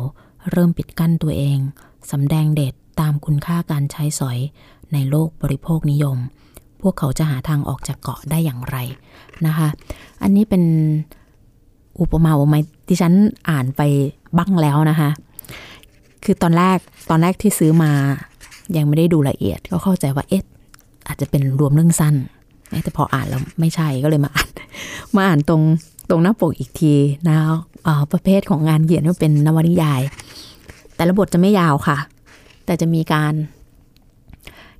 [0.51, 1.57] เริ่มปิดกั้นตัวเอง
[2.11, 4.37] สำแดงเดช ตามคุณค่าการใช้สอย
[4.93, 6.17] ในโลกบริโภคนิยม
[6.81, 8.77] พวกเขาจะหาทางออกจากเกาะได้อย่างไร
[9.45, 9.67] นะคะ
[10.21, 10.63] อันนี้เป็น
[12.01, 13.13] อุปมาอุปไมยที่ฉัน
[13.49, 13.81] อ่านไป
[14.37, 15.09] บ้างแล้วนะคะ
[16.23, 16.77] คือตอนแรก
[17.09, 17.91] ตอนแรกที่ซื้อมา
[18.77, 20.43] ยังไม่ได้ดูละเอียด ก็เข้าใจว่าเอ๊ะ
[21.07, 22.15] อาจจะเป็นรวมเรื่องสั้น
[22.83, 24.49] แต่พออ่านแล้วไม่ใช่ก็เลยมาอ่าน
[25.15, 25.61] มาอ่านตรง
[26.09, 26.93] ตรงหน้าปกอีกที
[27.29, 27.37] นะ
[28.11, 30.01] ประเภทของงานเขียนก็เป็นนวนิยาย
[30.95, 31.97] แต่ละบทจะไม่ยาวค่ะ
[32.67, 33.33] แต่จะมีการ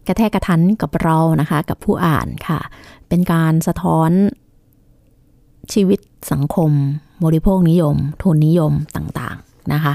[0.08, 2.60] กระแทกกระทันกับเรานะคะ กับผู้อ่านค่ะ
[3.08, 4.12] เป็นการสะท้อน
[5.74, 6.00] ชีวิต
[6.32, 6.72] สังคม
[7.26, 9.94] บริโภคนิยม ทุนนิยมต่างๆนะคะ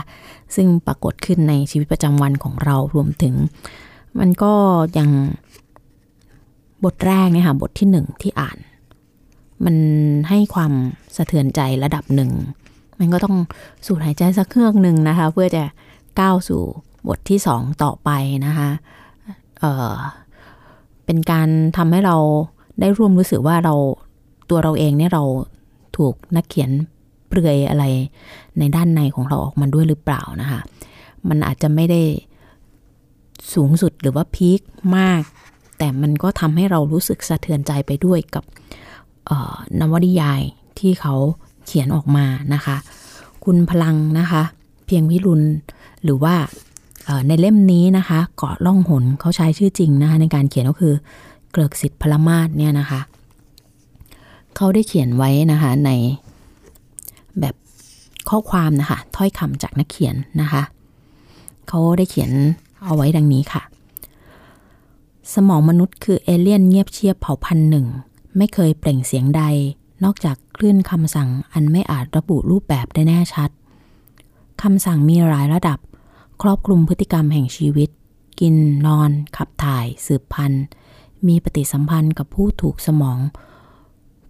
[0.54, 3.34] ซึ่งปรากฏขึ้นในชีวิตประจำวันของเรารวมถึง
[4.18, 4.54] มันก็
[4.98, 5.08] ยัง
[6.84, 8.58] บทแรกเนี่ยค่ะบทที่หนึ่งที่อ่าน
[9.64, 9.76] มัน
[10.28, 10.72] ให้ความ
[11.16, 12.30] สะเทือนใจระดับหนึ่ง
[12.98, 13.36] มันก็ต้อง
[13.86, 15.64] สูดหายใจสักเครื่องหนึ่งนะคะ เพื่อจะ
[16.20, 16.62] ก้าวสู่
[17.08, 18.10] บทที่สองต่อไป
[18.46, 18.70] นะคะ
[19.58, 22.16] เเป็นการทำให้เรา
[22.80, 23.74] ได้ร่วมรู้สึกว่าเรา
[24.50, 25.24] ตัวเราเองเนี่ยเรา
[25.96, 26.70] ถูกนักเขียน
[27.28, 27.84] เปลือยอะไร
[28.58, 30.60] ในด้านในของเราออกมาด้วยหรือเปล่านะคะ
[31.28, 32.02] มันอาจจะไม่ได้
[33.54, 34.60] สูงสุดหรือว่าพีค
[34.96, 35.22] มาก
[35.78, 38.44] แต่มันก็ทำให้เรารู้สึกสะเทือนใจไปด้วยกับ
[39.80, 40.40] นวนิยาย
[40.78, 41.14] ที่เขา
[41.64, 42.76] เขียนออกมานะคะ
[43.44, 44.42] คุณพลังนะคะ
[44.86, 45.42] เพียงวิรุณ
[46.04, 46.34] หรือว่า
[47.26, 50.94] ในเล่มนี้นะคะเกาะล่องหนเขาใช้ชื่อจริงนะคะในการเขียนก็คือ
[51.50, 53.00] เกริกสิทธิ์พลมาศเนี่ยนะคะ
[54.56, 55.90] เขาได้เขียนไว้นะคะใน
[57.40, 57.54] แบบ
[58.28, 60.62] ข้อความนะคะถ้อยคำจากนักเขียนนะคะ
[61.68, 62.30] เขาได้เขียน
[62.84, 63.62] เอาไว้ดังนี้ค่ะ
[65.34, 67.86] สมองมนุษย์คือเอเลี่ยนเงียบเชียบเผ่าพันธุ์หนึ่ง
[68.36, 69.42] ไม่เคยเปล่งเสียงใด
[70.04, 73.50] นอกจากคลื่นคำสั่งอันไม่อาจระบุรูปแบบได้แน่ชัด
[74.62, 75.78] คำสั่งมีหลายระดับ
[76.46, 77.90] ครอบคลุมพฤติกรรมแห่งชีวิต
[78.40, 80.64] กินนอน ขับถ่าย สืบพันธุ์
[81.26, 83.18] มีปฏิสัมพันธ์กับผู้ถูกสมอง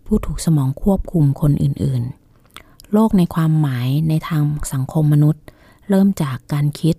[0.07, 4.43] ผู้ถูกสมองควบคุมคนอื่นๆ โลกในความหมายในทาง
[4.73, 5.43] สังคมมนุษย์
[5.89, 6.97] เริ่มจากการคิด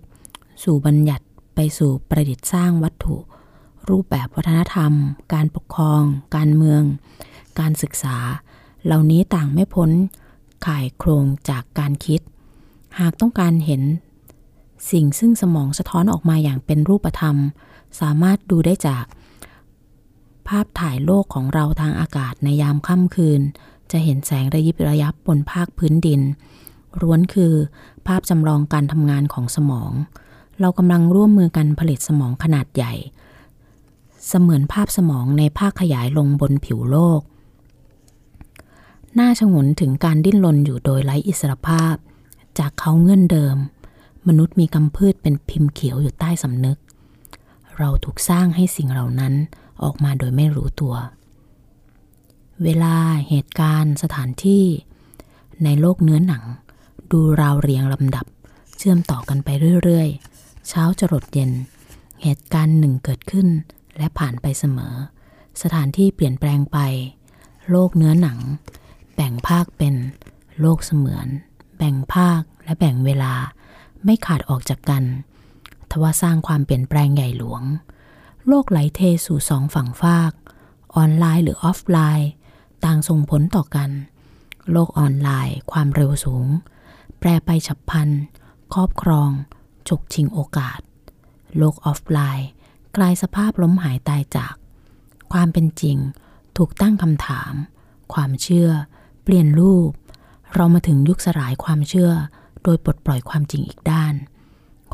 [0.64, 3.16] สู่บัญญัติไปสู่ประดิษฐ์สร้างวัตถุ
[3.88, 4.92] รูปแบบวัฒนธรรม
[5.32, 6.02] การปกครอง
[6.36, 6.82] การเมือง
[7.60, 8.16] การศึกษา
[8.84, 9.90] เหล่านี้ต่างไม่พ้น
[10.66, 12.20] ข่ายโครงจากการคิด
[12.98, 13.82] หากต้องการเห็น
[14.90, 17.36] สิ่งซึ่งสมองสะท้อนออกมาอย่างเป็นรูปธรรม
[18.00, 19.04] สามารถดูได้จาก
[20.48, 23.40] ภาพถ่ายโลกของเราทางอากาศในยามค่ำคืน
[23.90, 26.20] จะเห็นแสงระยิบระยับบนภาคพื้นดิน
[27.00, 27.54] ร้วนคือ
[28.06, 29.92] ภาพจำลองการทำงานของสมอง
[30.60, 32.94] เรากำลังร่วมมือกันผลิตสมองขนาดใหญ่
[34.28, 37.20] เสมือนภาพสมองในภาคขยายลงบนผิวโลก
[39.18, 41.94] น่าชงนถึงการดิ้นรนอยู่โดยไร้อิสรภาพ
[42.58, 43.56] จากเขาเงื่อนเดิม
[44.28, 46.78] มนุษย์มีกำพืชเป็นพิมพ์เขียวอยู่ใต้สำนึก
[47.78, 49.34] เราถูกสร้างให้สิ่งเหล่านั้น
[49.82, 50.94] ออกมาโดยไม่รู้ตัว
[52.62, 52.96] เวลา
[53.28, 54.64] เหตุการณ์สถานที่
[55.64, 56.44] ในโลกเนื้อหนัง
[57.10, 58.26] ดูราวเรียงลำดับ
[58.78, 59.48] เชื่อมต่อกันไป
[59.84, 61.50] เรื่อยๆ เช้าจรดเย็น
[62.22, 63.48] เหตุการณ์หนึ่งเกิดขึ้น
[63.98, 64.94] และผ่านไปเสมอ
[65.62, 66.78] สถานที่เปลี่ยนแปลงไป
[67.70, 68.38] โลกเนื้อหนัง
[69.14, 69.94] แบ่งภาคเป็น
[70.60, 71.26] โลกเสมือน
[71.76, 73.32] แบ่งภาคและแบ่งเวลา
[74.04, 75.04] ไม่ขาดออกจากกัน
[75.90, 77.62] ทว่าสร้างความเปลี่ยนแปลงใหญ่หลวง
[78.48, 80.32] โลกไหลเทสู่สองฝั่งฟาก
[80.96, 82.30] ออนไลน์หรือออฟไลน์
[82.84, 83.90] ต่างส่งผลต่อกัน
[84.72, 86.46] โลกออนไลน์ ความเร็วสูง
[87.18, 88.08] แปรไปฉับพลัน
[88.74, 89.30] ครอบครอง
[89.88, 90.80] ฉกชิงโอกาส
[91.58, 92.48] โลกออฟไลน์
[92.96, 94.54] กลายสภาพล้มหายตายจาก
[95.32, 95.96] ความเป็นจริง
[96.56, 97.52] ถูกตั้งคำถาม
[98.14, 98.70] ความเชื่อ
[99.22, 99.90] เปลี่ยนรูป
[100.54, 102.12] เรามาถึงยุคสลายความเชื่อ
[102.64, 104.14] โดยปลดปล่อยความจริงอีกด้าน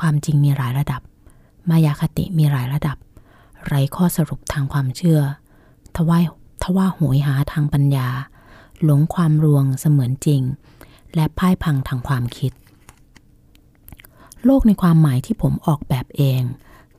[0.01, 1.03] ความจริงมีหลายระดับ
[1.69, 2.97] มายาคติมีหลายระดับ
[3.67, 5.21] ไร้ข้อสรุปทางความเชื่อ
[5.97, 6.19] ทว่า
[6.63, 8.09] ทว่าหวยหาทางปัญญา
[8.85, 10.43] หลงความรวงเสมือนจริง
[11.15, 12.53] และพ่ายพังทางความคิด
[14.45, 16.43] โลกในความหมายที่ผมออกแบบเอง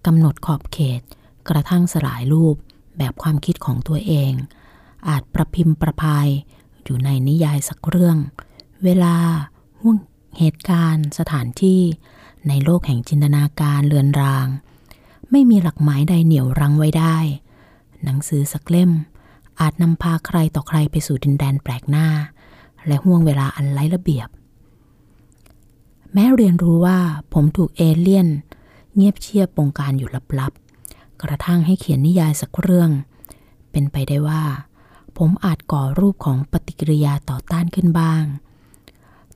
[0.06, 1.02] กำหนดขอบเขต
[1.50, 2.56] กระทั่งสลายรูป
[2.98, 4.34] แบบความคิดของตัวเอง
[5.08, 6.28] อาจประพิมพ์ประพาย
[6.84, 8.18] อยู่ในนิยายสักเรื่อง
[8.84, 9.16] เวลา
[9.80, 9.98] ห่วง
[10.38, 11.82] เหตุการณ์สถานที่
[12.48, 14.48] ในโลกแห่งจินตนาการเลือนราง
[15.32, 17.18] ไม่มีหลักหมายใดเหนี่ยวรั้งไว้ได้
[18.04, 18.92] หนังสือสักเล่ม
[19.60, 22.08] อาจนำพาใครต่อใครไปสู่ดินแดนแปลกหน้า
[22.88, 24.28] และห่วงเวลาอันไร้ระเบียบ
[26.14, 27.00] แม้เรียนรู้ว่า
[27.34, 28.28] ผมถูกเอเลี่ยน
[28.96, 30.10] เงียบเชียบบงการอยู่
[30.40, 32.90] ลับๆ กระทั่งให้เขียนนิยายสักเรื่อง
[33.72, 34.44] เป็นไปได้ว่า
[35.18, 38.24] ผมอาจก่อรูปของปฏิกิริยาต่อต้านขึ้นบ้าง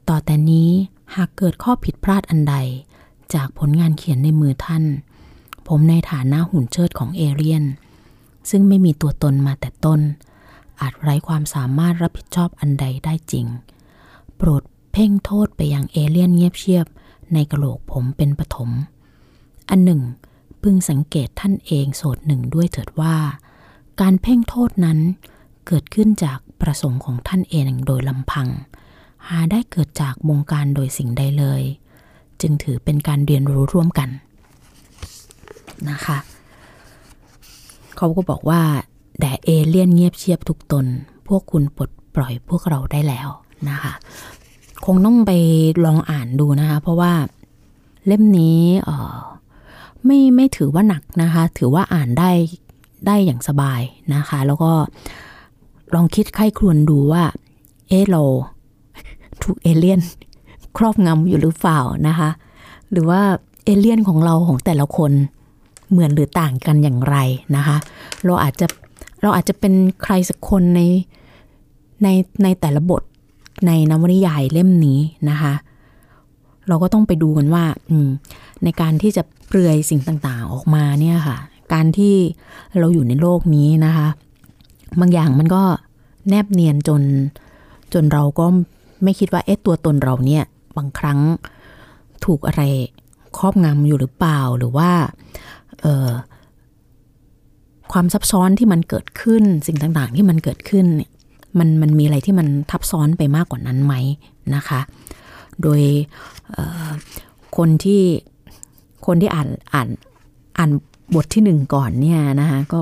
[0.10, 0.70] ต่อแต่นี้
[1.16, 2.56] หากเกิดข้อผิดพลาดอันใด
[3.34, 4.84] จากผลงานเขียนในมือท่าน
[5.68, 7.64] ผมในฐานะหุ่นเชิดของเอเลียน
[8.50, 10.02] ซึ่งไม่มีตัวตนมาแต่ต้น
[10.82, 13.46] อาจไร้ความสามารถรับผิดชอบอันใดได้จริง
[14.36, 16.86] โปรดเพ่งโทษไปยังเอเลียนเงียบเชียบ
[17.34, 18.70] ในกระโหลกผมเป็นปฐม
[19.70, 20.02] อันหนึ่ง
[20.62, 23.16] พึงสังเกตท่านเองโสดหนึ่งด้วยเถิดว่า
[24.02, 25.00] การเพ่งโทษนั้น
[25.68, 28.48] เกิดขึ้นจากประสงค์ของท่านเองโดยลำพัง
[29.30, 31.62] หาได้เกิดจากบงการโดยสิ่งใดเลย
[32.42, 34.10] จึงถือเป็นการเรียนรู้ร่วมกัน
[35.90, 36.18] นะคะ
[37.98, 38.62] เขาก็บอกว่า
[39.20, 40.86] แด่เอเลี่ยนเงียบเชียบทุกตน
[41.28, 43.30] พวกคุณปลดปล่อยพวกเราได้แล้ว
[43.70, 43.94] นะคะ
[44.86, 45.32] คงต้องไป
[45.86, 47.14] ลองอ่านดูนะคะ เพราะว่า
[48.06, 49.18] เล่มนี้เออ
[50.06, 52.32] ไม่ไม่ถือว่าหนักนะคะ ถือว่าอ่านได้
[53.08, 53.82] ได้อย่างสบาย
[54.16, 54.72] นะคะ แล้วก็
[55.96, 57.24] ลองคิดไข้ครวนดูว่า
[57.90, 58.22] เออเรา
[59.44, 60.00] ถูกเอเลี่ยน
[60.78, 62.30] ครอบงำอยู่หรือเปล่านะคะ
[62.92, 63.22] หรือว่า
[63.66, 65.12] เอเลี่ยนของเราของแต่ละคน
[65.92, 67.18] เหมือนหรือต่างกันอย่างไร
[67.56, 67.78] นะคะ
[68.26, 68.68] เราอาจจะ
[69.22, 69.74] เราอาจจะเป็น
[70.04, 70.82] ใครสักคนใน
[72.04, 72.08] ใน
[72.44, 73.02] ในแต่ละบท
[73.68, 75.54] ในนวนิยายเล่มนี้นะคะ
[76.68, 77.64] เราก็ต้องไปดูกันว่า
[78.64, 81.38] ในการที่จะเปลือยสิ่งต่างๆออกมาเนี่ยค่ะ
[81.74, 82.16] การที่
[82.80, 84.08] เราอยู่ในโลกนี้นะคะ
[85.00, 85.64] บางอย่างมันก็
[86.30, 87.02] แนบเนียนจน
[87.94, 88.46] จนเราก็
[89.04, 90.44] ไม่คิดว่าเอ๊ะตัวตนเราเนี่ย
[90.78, 91.20] บางครั้ง
[92.26, 92.62] ถูกอะไร
[93.38, 94.90] ครอบงำอยู่หรือเปล่าหรือว่า
[97.92, 101.12] ความซับซ้อนที่มันเกิดขึ้นสิ่งต่างๆ ที่มันเกิดขึ้นเนี่ย
[101.60, 103.94] มันมันมีอะไรที่มันทับซ้อนไปมากกว่านั้นไหม
[104.56, 104.80] นะคะ
[105.62, 105.82] โดย
[107.58, 108.04] คนที่
[109.06, 109.88] คนที่อ่านอ่าน
[110.58, 110.72] อ่าน
[111.16, 112.80] บทที่หนึ่งก่อนเนี่ยนะคะก็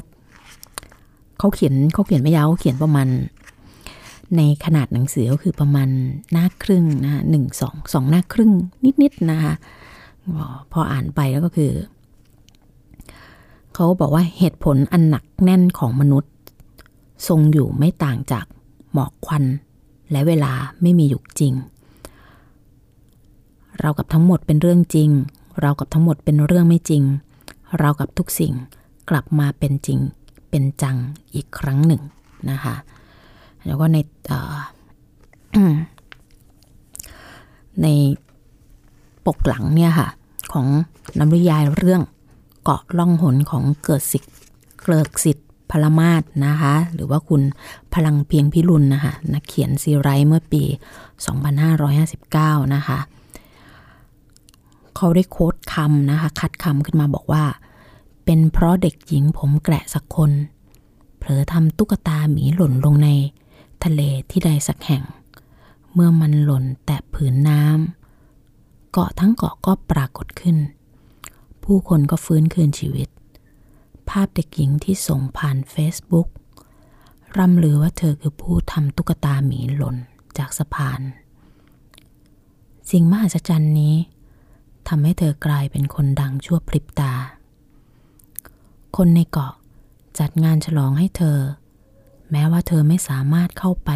[1.39, 3.07] เขาเขียนเขาเขียนไม่ยาวเขาเขียนประมาณ
[4.37, 5.89] ในขนาดหนังสือก็คือประมาณ
[6.31, 8.51] หน้าครึ่งนะคะหนึ่งสองสองหน้าครึ่ง
[9.01, 9.53] นิดๆนะคะ
[10.71, 11.71] พออ่านไปแล้วก็คือ
[13.73, 16.31] เขาบอกว่าเหตุผลอันหนักแน่นของมนุษย์
[17.27, 18.45] ทรงอยู่ไม่ต่างจาก
[18.93, 19.43] หมอกควัน
[20.11, 20.51] และเวลา
[20.81, 21.53] ไม่มีอยู่จริง
[23.79, 25.09] เรากับทั้งหมดเป็นเรื่องจริง
[25.61, 27.03] เรากับทั้งหมดเป็นเรื่องไม่จริง
[27.79, 28.53] เรากับทุกสิ่ง
[29.09, 29.99] กลับมาเป็นจริง
[30.49, 30.97] เป็นจัง
[31.33, 32.01] อีกครั้งหนึ่ง
[32.49, 32.75] นะคะ
[33.65, 33.97] แล้วก็ใน
[37.81, 37.87] ใน
[39.25, 40.09] ปกหลังเนี่ยค่ะ
[40.53, 40.67] ของ
[41.19, 42.01] นำริยายเรื่อง
[42.63, 44.33] เกาะล่องหนของเกิดสิทธิ์
[44.81, 47.41] เกลิกสิทธิ์พลมาศนะคะ หรือว่าคุณ
[47.93, 50.63] พลังเพียงพิรุณนะคะนักเขียนซีไรเมื่อปี
[51.83, 52.99] 2559 นะคะ
[54.95, 57.43] เขาได้โค้ดคำนะคะ คัดคำขึ้นมาบอกว่า
[58.25, 60.31] เป็นเพราะเด็กหญิงผมแกะสักคน
[61.17, 63.09] เผลอทำตุ๊กตาหมีหล่นลงใน
[63.85, 65.03] ทะเลที่ใดสักแห่ง
[65.93, 70.57] เมื่อมันหล่นแตะผืนน้ำเกาะทั้งเกาะก็ปรากฏขึ้น
[71.63, 73.09] ผู้คนก็ฟื้นคืนชีวิต
[74.09, 76.27] ภาพเด็กหญิงที่ส่งผ่านเฟซบุ๊ก
[77.37, 79.97] ร่ำลือว่าเธอคือผู้ทำตุ๊กตาหมีหล่น
[80.37, 81.01] จากสะพาน
[82.91, 83.95] สิ่งมหัศจรรย์นี้
[84.87, 87.13] ทำให้เธอกลายเป็นคนดังชั่วพริบตา
[88.97, 89.53] คนในเกาะ
[90.19, 91.37] จัดงานฉลองให้เธอ
[92.35, 93.91] แม้ว่าเธอไม่สามารถเข้าไป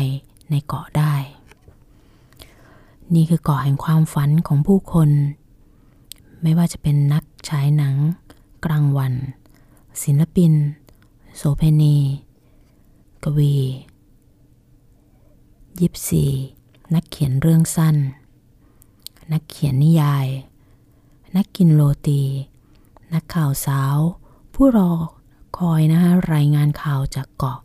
[0.51, 1.15] ในเกาะได้
[3.13, 5.09] นี่คือเกาะแห่งความฝันของผู้คน
[6.41, 7.95] ไม่ว่าจะเป็นนักฉายหนัง
[8.65, 9.13] กลางวัน
[10.03, 10.53] ศิลปิน
[11.35, 11.97] โสเพณี
[13.23, 13.55] กวี
[15.79, 16.25] ยิปซี
[16.93, 17.95] นักเขียนเรื่องสั้น
[19.31, 20.27] นักเขียนนิยาย
[21.35, 22.23] นักกินโรตี
[23.13, 23.97] นักข่าวสาว
[24.53, 24.91] ผู้รอ
[25.57, 27.59] คอยนะคะรายงานข่าวจากเกาะ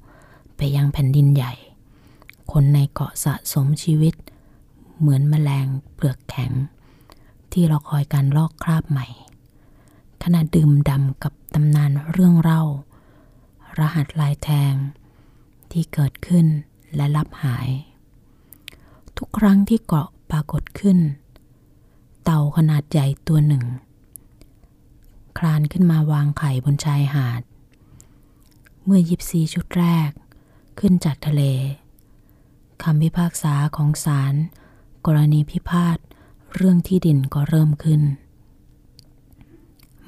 [0.64, 1.54] ไปยังแผ่นดินใหญ่
[2.52, 4.14] คนในเกาะสะสมชีวิต
[4.98, 6.52] เหมือนแมลงเปลือกแข็ง
[7.52, 9.06] ที่รอคอยการลอกคราบใหม่
[10.22, 12.62] ขณะดื่มดำกับตำนานเรื่องเล่า
[13.78, 14.74] รหัสลายแทง
[15.72, 16.46] ที่เกิดขึ้น
[16.96, 17.68] และลับหาย
[19.16, 20.98] ทุกครั้งที่เกาะปรากฏขึ้น
[22.24, 23.64] เต่าขนาดใหญ่ตัวหนึ่ง
[25.38, 27.42] คลานขึ้นมาวางไข่บนชายหาด
[28.84, 30.12] เมื่อยิบซีชุดแรก
[30.80, 31.42] ขึ้นจากทะเล
[32.82, 34.34] คำพิพากษาของศาล
[35.06, 35.98] กรณีพิพาท
[36.54, 38.02] เรื่องที่ดินก็เริ่มขึ้น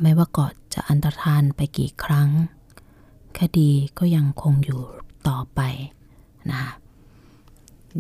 [0.01, 2.31] ไม่ว่าเกาะจะอันตรธานไปกี่ครั้ง
[3.39, 4.83] คดีก็ยังคงอยู่
[5.29, 5.61] ต่อไป
[6.51, 6.71] นะคะ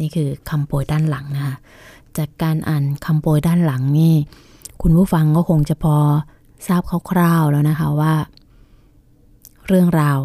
[0.01, 1.57] นี่คือคำโปรยด้านหลังนะคะ
[2.17, 4.15] จากการอ่านคำโปรยด้านหลังนี่
[4.83, 5.97] คุณผู้ฟังก็คงจะพอ
[6.67, 8.15] ทราบคร่าวๆแล้วนะคะว่า
[9.67, 10.19] เรื่องราว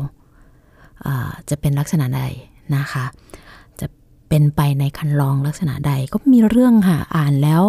[1.50, 2.24] จะเป็นลักษณะใด
[2.76, 3.06] นะคะ
[3.80, 3.88] จะ
[4.30, 7.64] เป็นไปในคันลองลักษณะใดก็มีเรื่องค่ะอ่านแล้ว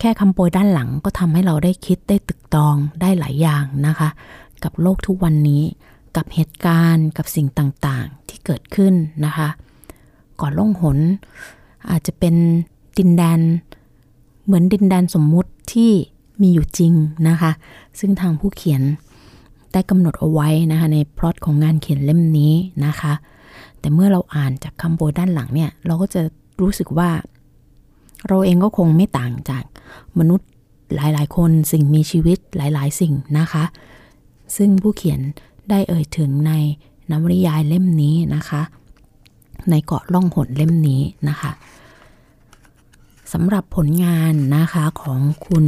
[0.00, 4.08] แค่คำโปรยด้านหลังก็ทำให้เราได้คิดได้ตึกตองได้หลายอย่างนะคะ
[4.64, 5.62] กับโลกทุกวันนี้
[6.16, 8.94] กับเหตุการณ์กับสิ่งต่างๆที่เกิดขึ้น
[9.24, 9.48] นะคะ
[10.40, 10.98] ก่อนล่องหน
[11.90, 12.34] อาจจะเป็น
[12.98, 13.40] ดินแดน
[14.44, 15.90] เหมือนดินแดนสมมุติที่
[16.42, 16.92] มีอยู่จริง
[17.28, 17.50] นะคะ
[17.98, 18.82] ซึ่งทางผู้เขียน
[19.74, 22.54] ได้กำหนดเอาไว้นะคะในพล็อตของงานเขียนเล่มนี้
[22.86, 23.12] นะคะ
[23.80, 26.20] แต่เมื่อเราอ่านจากคำโบด้านหลังเนี่ย เราก็จะ
[26.60, 27.10] รู้สึกว่า
[28.28, 29.64] เราเองก็คงไม่ต่างจาก
[30.18, 30.48] มนุษย์
[30.94, 33.64] หลายๆ คนสิ่งมีชีวิตหลายๆ สิ่งนะคะ
[34.56, 35.20] ซึ่งผู้เขียน
[35.70, 36.52] ได้เอ่ยถึงใน
[37.10, 38.62] นวนิยายเล่มนี้นะคะ
[39.70, 41.50] ในเกาะล่องหนเล่มนี้นะคะ
[43.32, 45.64] สำหรับผลงานนะคะของคุณ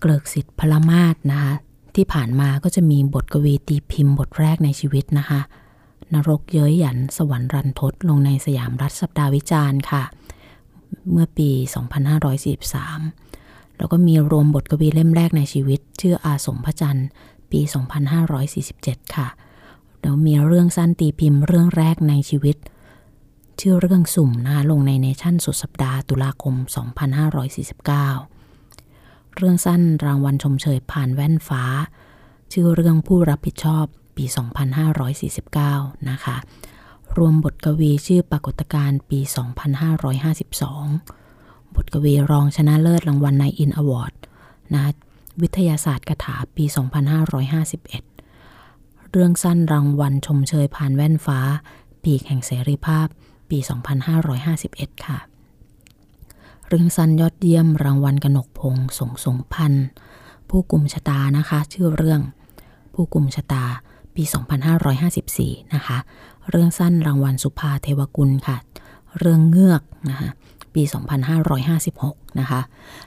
[0.00, 1.54] เกลิกสิทธิ์พลมาศนะคะ
[1.96, 5.40] ที่ผ่านมาก็จะมีบทกวีตีพิมพ์บทแรกในชีวิตนะคะ
[6.14, 10.02] นรกเย้ยหยันสวรรค์รันทดลงในสยามรัฐสัปดาห์วิจารณ์ค่ะ
[11.10, 11.50] เมื่อปี
[12.84, 17.08] 2543 แล้วก็มีรวมบทกวีเล่มแรกในชีวิต ชื่ออาสมพระจันทร์
[17.50, 17.60] ปี
[18.38, 19.28] 2547 ค่ะ
[20.00, 22.56] แล้วมีเรื่องสั้นตีพิมพ์เรื่องแรกในชีวิต
[23.60, 26.54] ชื่อเรื่องสุ่มนะลงในเนชั่นสุดสัปดาห์ตุลาคม
[27.12, 28.31] 2549
[29.36, 31.62] เรื่องสั้นรางวัลชมเชยผ่านแว่นฟ้า
[32.52, 33.84] ชื่อเรื่องผู้รับผิดชอบ
[34.16, 34.24] ปี
[35.52, 36.36] 2549 นะคะ
[37.18, 39.20] รวมบทกวีชื่อปรากฏการณ์ปี
[40.92, 44.14] 2552 บทกวีรองชนะเลิศรางวัลในอินอวอร์ด
[44.74, 44.82] นะ
[45.42, 46.64] วิทยาศาสตร์คาถาปี
[48.28, 51.40] 2551 เรื่องสั้นรางวัลชมเชยผ่านแว่นฟ้า
[52.02, 53.06] ปีแห่งเสรีภาพ
[53.50, 53.58] ปี
[54.30, 55.18] 2551 ค่ะ
[56.74, 59.86] เรื่องสั้นยอดเยี่ยมรางวัลกนกพงสงสงพันธ์
[60.48, 62.20] ผู้กลุ่มชะตานะคะ ชื่อเรื่อง
[62.94, 63.64] ผู้กลุ่มชะตา
[64.14, 64.22] ปี
[64.98, 65.98] 2554 นะคะ
[66.50, 68.56] เรื่องสั้นรางวัลสุภาเทวกุลค่ะ
[69.18, 70.28] เรื่องเงือกนะคะ
[70.74, 70.82] ปี
[71.60, 72.60] 2556 นะคะ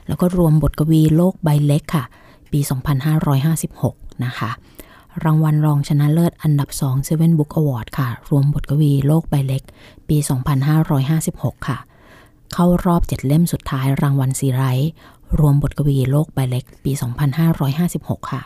[0.08, 2.04] แล้วก็รวมบทกวีโลกใบเล็กค่ะ
[2.52, 2.60] ปี
[3.42, 4.50] 2556 นะคะ
[5.24, 9.64] รางวัลรองชนะเลิศอันดับ2 Seven Book Award ค่ะ รวมบทกวีโลกใบเล็ก
[10.10, 10.18] ปี
[10.94, 11.80] 2556 ค่ะ
[12.54, 14.92] เข้ารอบ7เล่มสุดท้ายรางวัลซีไรท์
[15.40, 16.92] รวมบทกวีโลกใบเล็กปี
[17.62, 18.42] 2556 ค่ะ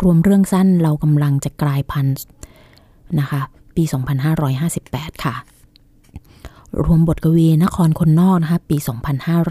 [0.00, 2.16] รวมเรื่องสั้นเรากำลังจะกลายพันธุ์
[3.20, 3.40] นะคะ
[3.76, 3.82] ปี
[4.54, 5.34] 2558 ค่ะ
[6.84, 8.76] รวมบทกวีนครคนนอกนะคะปี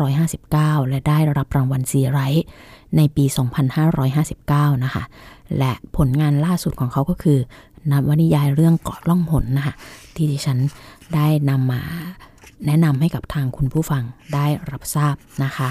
[0.08, 2.46] 2559 และได้รับรางวัลซีไรท์
[2.98, 3.26] ในปี
[4.04, 5.04] 2559 นะคะ
[5.58, 7.40] และผลงานล่าสุดของเขาก็คือ
[7.92, 9.74] นวนิยายเรื่องเกาะล่องหนนะคะ
[10.16, 10.58] ที่ดิฉัน
[11.14, 11.82] ได้นำมา
[12.68, 14.04] แนะนำให้กับทางคุณผู้ฟัง
[14.34, 15.70] ได้รับทราบนะคะ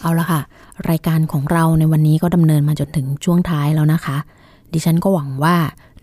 [0.00, 0.40] เอาละค่ะ
[0.90, 4.16] รายการของเราในวันนี้ก็ดำเนินมาจนถึงช่วงท้ายแล้วนะคะ
[4.72, 5.56] ดิฉันก็หวังว่า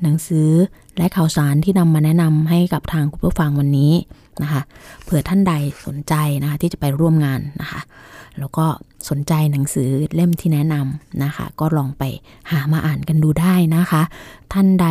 [0.04, 0.50] หนังสือ
[0.98, 3.94] และข่าวสารที่นำมาแนะนำให้กับทางคุณผู้ฟังวันนี้
[4.42, 4.62] นะคะ
[5.04, 5.54] เผื่อท่านใด
[5.86, 7.82] สนใจนะคะที่จะไปร่วมงานนะคะ
[8.40, 8.66] แล้วก็
[9.10, 12.04] สนใจหนังสือเล่มที่แนะนำนะคะ ก็ลองไป
[12.52, 14.02] หามาอ่านกันดูได้นะคะ
[14.54, 14.88] ท่านใด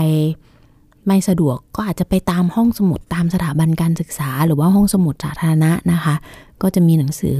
[1.06, 6.14] ไม่สะดวกก็อาจจะไปตามห้องสมุดตามสถาบันการศึกษา หรือว่าห้องสมุดสาธารณะนะคะ
[6.62, 7.38] ก็จะมีหนังสือ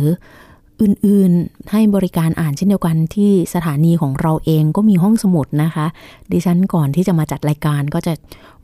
[0.83, 5.87] อื่นๆ ให้บริการอ่านเช่นเดียวกันที่สถานีของเราเองก็มีห้องสมุดนะคะ
[6.33, 8.13] ดิฉันก่อนที่จะมาจัดรายการก็จะ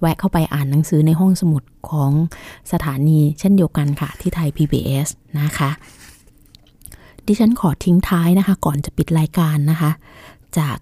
[0.00, 2.10] แวะเข้าไปอ่านหนังสือในห้องสมุดของ
[2.72, 5.08] สถานีเช่นเดียวกันค่ะที่ไทย PBS
[5.40, 5.70] นะคะ
[7.26, 9.90] ดิฉันขอทิ้งท้ายนะคะ ก่อนจะปิดรายการนะคะ
[10.58, 10.78] จาก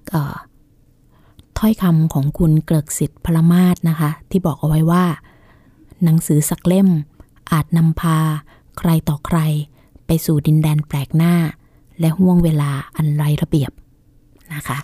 [1.59, 5.05] ถ้อยคำของคุณเกริกสิทธิ์พลมาศนะคะ ที่บอกเอาไว้ว่า
[6.05, 6.89] หนังสือสักเล่ม
[7.53, 8.19] อาจนำพา
[8.79, 9.39] ใครต่อใคร
[10.07, 11.35] ไปสู่ดินแดนแปลกหน้า
[12.01, 13.71] และห่วงเวลาอันไรระเบียบ
[14.55, 14.79] นะคะ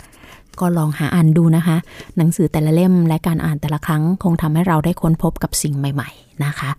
[0.60, 1.76] ก็ลองหาอ่านดูนะคะ
[2.16, 6.70] หนังสือแต่ละเล่มและการอ่านแต่ละครั้ง คงทำให้เราได้ค้นพบกับสิ่งใหม่ ๆนะคะ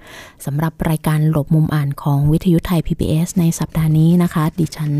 [0.46, 4.92] สำหรับรายการหลบมุมอ่านของวิทยุไทย PBS ในสัปดาห์นี้นะคะ ดิฉัน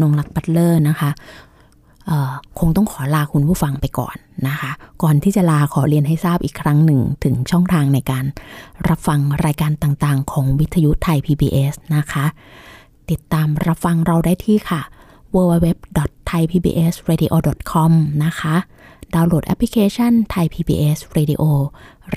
[0.00, 1.10] นงลักษ์บัตเลอร์นะคะ
[2.58, 4.16] คงต้องขอลาคุณผู้ฟังไปก่อน
[4.48, 4.70] นะคะ
[5.02, 8.24] ก่อนที่จะลาขอเรียนให้ทราบอีกครั้งหนึ่งถึงช่องทางในการ
[8.88, 12.24] รับฟังรายการต่างๆ ของวิทยุไทย PBS นะคะ
[13.10, 14.80] ติดตามรับฟังเราได้ที่ค่ะ
[15.34, 17.92] www.thaipbsradio.com
[18.24, 18.54] นะคะ
[19.14, 21.42] ดาวน์โหลดแอปพลิเคชัน Thai PBS Radio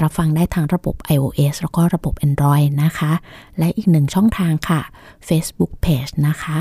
[0.01, 3.11] รับฟังได้ทางระบบ iOS แล้วก็ระบบ Android นะคะ
[3.59, 4.81] และอีกหนึ่งช่องทางค่ะ
[5.27, 6.57] Facebook Page นะคะ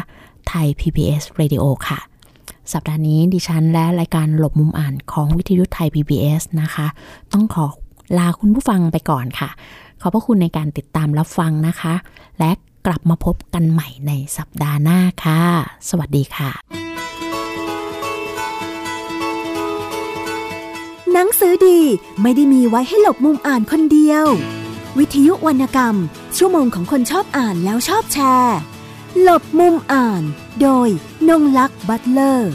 [0.51, 1.99] Thai PBS Radio ค่ะ
[2.72, 6.86] สัปดาห์นี้ดิฉันและรายการหลบมุมอ่านของวิทยุไทย PBS นะคะ
[7.32, 7.66] ต้องขอ
[8.18, 9.49] ลาคุณผู้ฟังไปก่อนค่ะ
[10.01, 11.94] ขอบพระคุณในการติดตามรับฟังนะคะ
[12.38, 12.51] และ
[12.86, 15.42] กลับมาพบกันใหม่ในสัปดาห์หน้าค่ะ
[15.88, 16.51] สวัสดีค่ะ
[21.12, 21.80] หนังสือดี
[22.22, 24.26] ไม่ได้มีไว้ให้หลบมุมอ่านคนเดียว
[24.99, 25.97] วิทยุวรรณกรรม
[26.36, 28.57] ชั่วโมงของคนชอบอ่านแล้วชอบแชร์
[29.22, 30.22] หลบมุมอ่าน
[30.62, 30.88] โดย
[31.28, 32.52] นงลักษ์บัตเลอร์